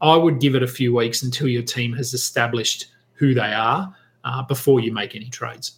I 0.00 0.16
would 0.16 0.40
give 0.40 0.54
it 0.54 0.62
a 0.62 0.68
few 0.68 0.94
weeks 0.94 1.22
until 1.22 1.48
your 1.48 1.62
team 1.62 1.92
has 1.94 2.14
established 2.14 2.86
who 3.14 3.34
they 3.34 3.52
are 3.52 3.94
uh, 4.24 4.42
before 4.42 4.80
you 4.80 4.92
make 4.92 5.14
any 5.14 5.28
trades. 5.28 5.72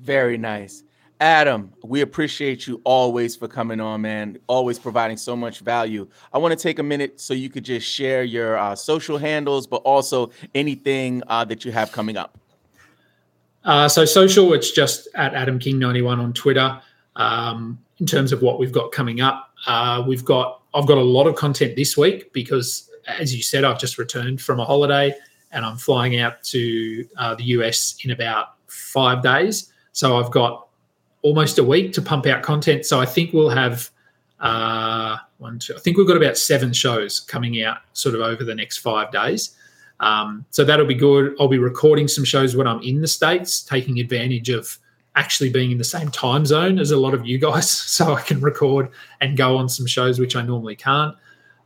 Very 0.00 0.38
nice. 0.38 0.84
Adam, 1.20 1.72
we 1.82 2.00
appreciate 2.02 2.66
you 2.68 2.80
always 2.84 3.34
for 3.34 3.48
coming 3.48 3.80
on, 3.80 4.02
man. 4.02 4.38
Always 4.46 4.78
providing 4.78 5.16
so 5.16 5.34
much 5.34 5.58
value. 5.60 6.06
I 6.32 6.38
want 6.38 6.56
to 6.56 6.62
take 6.62 6.78
a 6.78 6.82
minute 6.82 7.20
so 7.20 7.34
you 7.34 7.50
could 7.50 7.64
just 7.64 7.88
share 7.88 8.22
your 8.22 8.56
uh, 8.56 8.76
social 8.76 9.18
handles, 9.18 9.66
but 9.66 9.78
also 9.78 10.30
anything 10.54 11.22
uh, 11.26 11.44
that 11.46 11.64
you 11.64 11.72
have 11.72 11.90
coming 11.90 12.16
up. 12.16 12.38
Uh, 13.64 13.88
so 13.88 14.04
social, 14.04 14.52
it's 14.52 14.70
just 14.70 15.08
at 15.14 15.34
Adam 15.34 15.58
King 15.58 15.78
ninety 15.80 16.02
one 16.02 16.20
on 16.20 16.32
Twitter. 16.32 16.80
Um, 17.16 17.78
in 17.98 18.06
terms 18.06 18.30
of 18.32 18.40
what 18.40 18.60
we've 18.60 18.70
got 18.70 18.92
coming 18.92 19.20
up, 19.20 19.52
uh, 19.66 20.04
we've 20.06 20.24
got 20.24 20.62
I've 20.72 20.86
got 20.86 20.98
a 20.98 21.02
lot 21.02 21.26
of 21.26 21.34
content 21.34 21.74
this 21.74 21.96
week 21.96 22.32
because 22.32 22.88
as 23.08 23.34
you 23.34 23.42
said, 23.42 23.64
I've 23.64 23.78
just 23.78 23.98
returned 23.98 24.40
from 24.40 24.60
a 24.60 24.64
holiday 24.64 25.12
and 25.50 25.64
I'm 25.64 25.78
flying 25.78 26.20
out 26.20 26.42
to 26.44 27.04
uh, 27.16 27.34
the 27.34 27.44
US 27.44 27.96
in 28.04 28.12
about 28.12 28.54
five 28.68 29.22
days. 29.22 29.72
So 29.92 30.18
I've 30.18 30.30
got 30.30 30.67
almost 31.22 31.58
a 31.58 31.64
week 31.64 31.92
to 31.94 32.02
pump 32.02 32.26
out 32.26 32.42
content. 32.42 32.86
So 32.86 33.00
I 33.00 33.06
think 33.06 33.32
we'll 33.32 33.50
have 33.50 33.90
uh, 34.40 35.16
one, 35.38 35.58
two. 35.58 35.74
I 35.74 35.78
think 35.78 35.96
we've 35.96 36.06
got 36.06 36.16
about 36.16 36.36
seven 36.36 36.72
shows 36.72 37.20
coming 37.20 37.62
out 37.62 37.78
sort 37.92 38.14
of 38.14 38.20
over 38.20 38.44
the 38.44 38.54
next 38.54 38.78
five 38.78 39.10
days. 39.10 39.56
Um, 40.00 40.44
so 40.50 40.64
that'll 40.64 40.86
be 40.86 40.94
good. 40.94 41.34
I'll 41.40 41.48
be 41.48 41.58
recording 41.58 42.06
some 42.06 42.24
shows 42.24 42.54
when 42.54 42.66
I'm 42.66 42.80
in 42.82 43.00
the 43.00 43.08
States, 43.08 43.62
taking 43.62 43.98
advantage 43.98 44.48
of 44.48 44.78
actually 45.16 45.50
being 45.50 45.72
in 45.72 45.78
the 45.78 45.84
same 45.84 46.10
time 46.10 46.46
zone 46.46 46.78
as 46.78 46.92
a 46.92 46.96
lot 46.96 47.14
of 47.14 47.26
you 47.26 47.38
guys, 47.38 47.68
so 47.70 48.14
I 48.14 48.22
can 48.22 48.40
record 48.40 48.90
and 49.20 49.36
go 49.36 49.56
on 49.56 49.68
some 49.68 49.86
shows 49.86 50.18
which 50.18 50.36
I 50.36 50.42
normally 50.42 50.76
can't. 50.76 51.16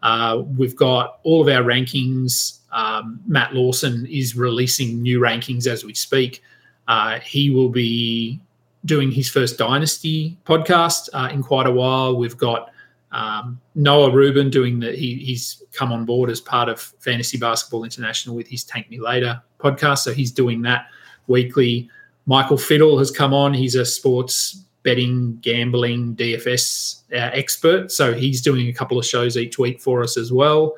Uh, 0.03 0.43
we've 0.57 0.75
got 0.75 1.21
all 1.23 1.43
of 1.43 1.55
our 1.55 1.63
rankings. 1.63 2.59
Um, 2.73 3.21
Matt 3.27 3.55
Lawson 3.55 4.07
is 4.07 4.35
releasing 4.35 5.03
new 5.03 5.21
rankings 5.21 5.67
as 5.67 5.85
we 5.85 5.95
speak. 5.95 6.43
Uh, 6.89 7.21
he 7.21 7.51
will 7.51 7.69
be 7.69 8.41
doing 8.85 9.11
his 9.11 9.29
first 9.29 9.59
Dynasty 9.59 10.37
podcast 10.45 11.09
uh, 11.13 11.29
in 11.33 11.43
quite 11.43 11.67
a 11.67 11.71
while. 11.71 12.17
We've 12.17 12.37
got 12.37 12.71
um, 13.13 13.61
Noah 13.75 14.11
Rubin 14.11 14.51
doing 14.51 14.81
the 14.81 14.93
he, 14.93 15.17
he's 15.17 15.63
come 15.73 15.93
on 15.93 16.05
board 16.05 16.31
as 16.31 16.41
part 16.41 16.69
of 16.69 16.81
Fantasy 16.81 17.37
Basketball 17.37 17.85
International 17.85 18.35
with 18.35 18.49
his 18.49 18.65
Tank 18.65 18.89
Me 18.91 18.99
Later 18.99 19.41
podcast, 19.59 19.99
so 19.99 20.13
he's 20.13 20.33
doing 20.33 20.63
that 20.63 20.87
weekly. 21.27 21.89
Michael 22.27 22.57
Fiddle 22.57 22.99
has 22.99 23.11
come 23.11 23.35
on. 23.35 23.53
He's 23.53 23.75
a 23.75 23.85
sports 23.85 24.65
betting, 24.83 25.37
gambling, 25.43 26.17
DFS 26.17 27.03
uh, 27.13 27.31
expert, 27.33 27.93
so 27.93 28.15
he's 28.15 28.41
doing 28.41 28.69
a 28.69 28.73
couple 28.73 28.99
of 28.99 29.05
shows 29.05 29.37
each 29.37 29.59
week 29.59 29.81
for 29.81 30.03
us 30.03 30.17
as 30.17 30.33
well. 30.33 30.75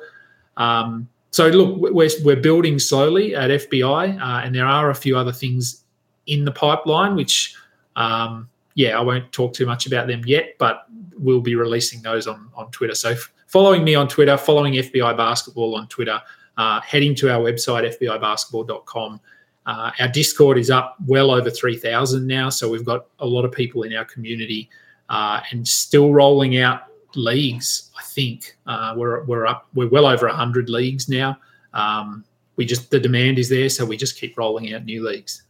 Um, 0.57 1.07
so 1.31 1.47
look, 1.47 1.93
we're 1.93 2.09
we're 2.23 2.35
building 2.35 2.79
slowly 2.79 3.35
at 3.35 3.49
FBI, 3.49 4.19
uh, 4.21 4.41
and 4.43 4.53
there 4.53 4.67
are 4.67 4.89
a 4.89 4.95
few 4.95 5.17
other 5.17 5.31
things 5.31 5.83
in 6.27 6.45
the 6.45 6.51
pipeline 6.51 7.15
which. 7.15 7.55
Um, 7.95 8.49
yeah, 8.75 8.97
I 8.97 9.01
won't 9.01 9.31
talk 9.31 9.53
too 9.53 9.65
much 9.65 9.87
about 9.87 10.07
them 10.07 10.21
yet, 10.25 10.55
but 10.59 10.85
we'll 11.17 11.41
be 11.41 11.55
releasing 11.55 12.01
those 12.01 12.27
on, 12.27 12.49
on 12.55 12.69
Twitter. 12.71 12.93
So 12.93 13.11
f- 13.11 13.31
following 13.47 13.83
me 13.83 13.95
on 13.95 14.07
Twitter, 14.07 14.37
following 14.37 14.73
FBI 14.73 15.15
Basketball 15.15 15.75
on 15.75 15.87
Twitter, 15.87 16.21
uh, 16.57 16.81
heading 16.81 17.15
to 17.15 17.31
our 17.31 17.39
website, 17.39 17.89
fbibasketball.com. 17.99 19.19
Uh, 19.65 19.91
our 19.99 20.07
Discord 20.09 20.57
is 20.57 20.69
up 20.69 20.97
well 21.07 21.31
over 21.31 21.49
3,000 21.49 22.27
now. 22.27 22.49
So 22.49 22.69
we've 22.69 22.85
got 22.85 23.07
a 23.19 23.25
lot 23.25 23.45
of 23.45 23.51
people 23.51 23.83
in 23.83 23.93
our 23.95 24.05
community 24.05 24.69
uh, 25.09 25.41
and 25.51 25.67
still 25.67 26.13
rolling 26.13 26.57
out 26.57 26.83
leagues. 27.15 27.91
I 27.97 28.03
think 28.03 28.57
uh, 28.67 28.93
we're, 28.95 29.23
we're 29.23 29.45
up, 29.45 29.67
we're 29.73 29.89
well 29.89 30.05
over 30.05 30.27
100 30.27 30.69
leagues 30.69 31.09
now. 31.09 31.37
Um, 31.73 32.25
we 32.57 32.65
just, 32.65 32.91
the 32.91 32.99
demand 32.99 33.39
is 33.39 33.49
there. 33.49 33.69
So 33.69 33.85
we 33.85 33.97
just 33.97 34.19
keep 34.19 34.37
rolling 34.37 34.73
out 34.73 34.85
new 34.85 35.05
leagues. 35.05 35.43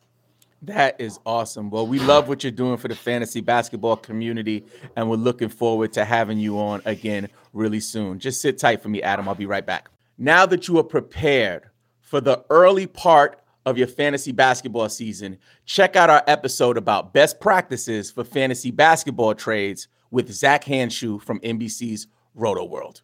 That 0.65 0.99
is 0.99 1.19
awesome. 1.27 1.69
Well, 1.69 1.85
we 1.85 1.99
love 1.99 2.27
what 2.27 2.43
you're 2.43 2.51
doing 2.51 2.77
for 2.77 2.87
the 2.87 2.95
fantasy 2.95 3.39
basketball 3.39 3.97
community, 3.97 4.65
and 4.95 5.07
we're 5.07 5.17
looking 5.17 5.49
forward 5.49 5.93
to 5.93 6.03
having 6.03 6.39
you 6.39 6.57
on 6.57 6.81
again 6.85 7.27
really 7.53 7.79
soon. 7.79 8.17
Just 8.17 8.41
sit 8.41 8.57
tight 8.57 8.81
for 8.81 8.89
me, 8.89 8.99
Adam. 9.03 9.27
I'll 9.27 9.35
be 9.35 9.45
right 9.45 9.65
back. 9.65 9.89
Now 10.17 10.47
that 10.47 10.67
you 10.67 10.79
are 10.79 10.83
prepared 10.83 11.69
for 12.01 12.19
the 12.19 12.43
early 12.49 12.87
part 12.87 13.41
of 13.67 13.77
your 13.77 13.85
fantasy 13.85 14.31
basketball 14.31 14.89
season, 14.89 15.37
check 15.65 15.95
out 15.95 16.09
our 16.09 16.23
episode 16.25 16.77
about 16.77 17.13
best 17.13 17.39
practices 17.39 18.09
for 18.09 18.23
fantasy 18.23 18.71
basketball 18.71 19.35
trades 19.35 19.87
with 20.09 20.31
Zach 20.31 20.65
Hanshu 20.65 21.21
from 21.21 21.39
NBC's 21.41 22.07
Rotoworld. 22.35 23.01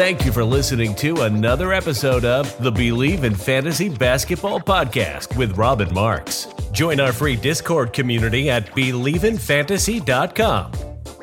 Thank 0.00 0.24
you 0.24 0.32
for 0.32 0.44
listening 0.44 0.94
to 0.94 1.24
another 1.24 1.74
episode 1.74 2.24
of 2.24 2.56
the 2.62 2.72
Bleav 2.72 3.22
in 3.22 3.34
Fantasy 3.34 3.90
Basketball 3.90 4.58
podcast 4.58 5.36
with 5.36 5.58
Robbin 5.58 5.92
Marx. 5.92 6.48
Join 6.72 7.00
our 7.00 7.12
free 7.12 7.36
Discord 7.36 7.92
community 7.92 8.48
at 8.48 8.64
bleavinfantasy.com 8.68 10.72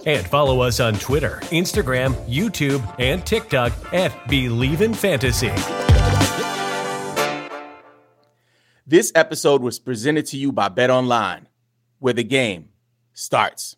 and 0.05 0.27
follow 0.27 0.59
us 0.59 0.79
on 0.79 0.93
Twitter, 0.93 1.39
Instagram, 1.45 2.13
YouTube, 2.29 2.83
and 2.99 3.25
TikTok 3.25 3.73
at 3.95 4.11
Bleav 4.27 4.81
in 4.81 4.93
Fantasy. 4.93 5.51
This 8.85 9.11
episode 9.15 9.63
was 9.63 9.79
presented 9.79 10.27
to 10.27 10.37
you 10.37 10.51
by 10.51 10.69
Bet 10.69 10.91
Online, 10.91 11.47
where 11.97 12.13
the 12.13 12.23
game 12.23 12.69
starts. 13.13 13.75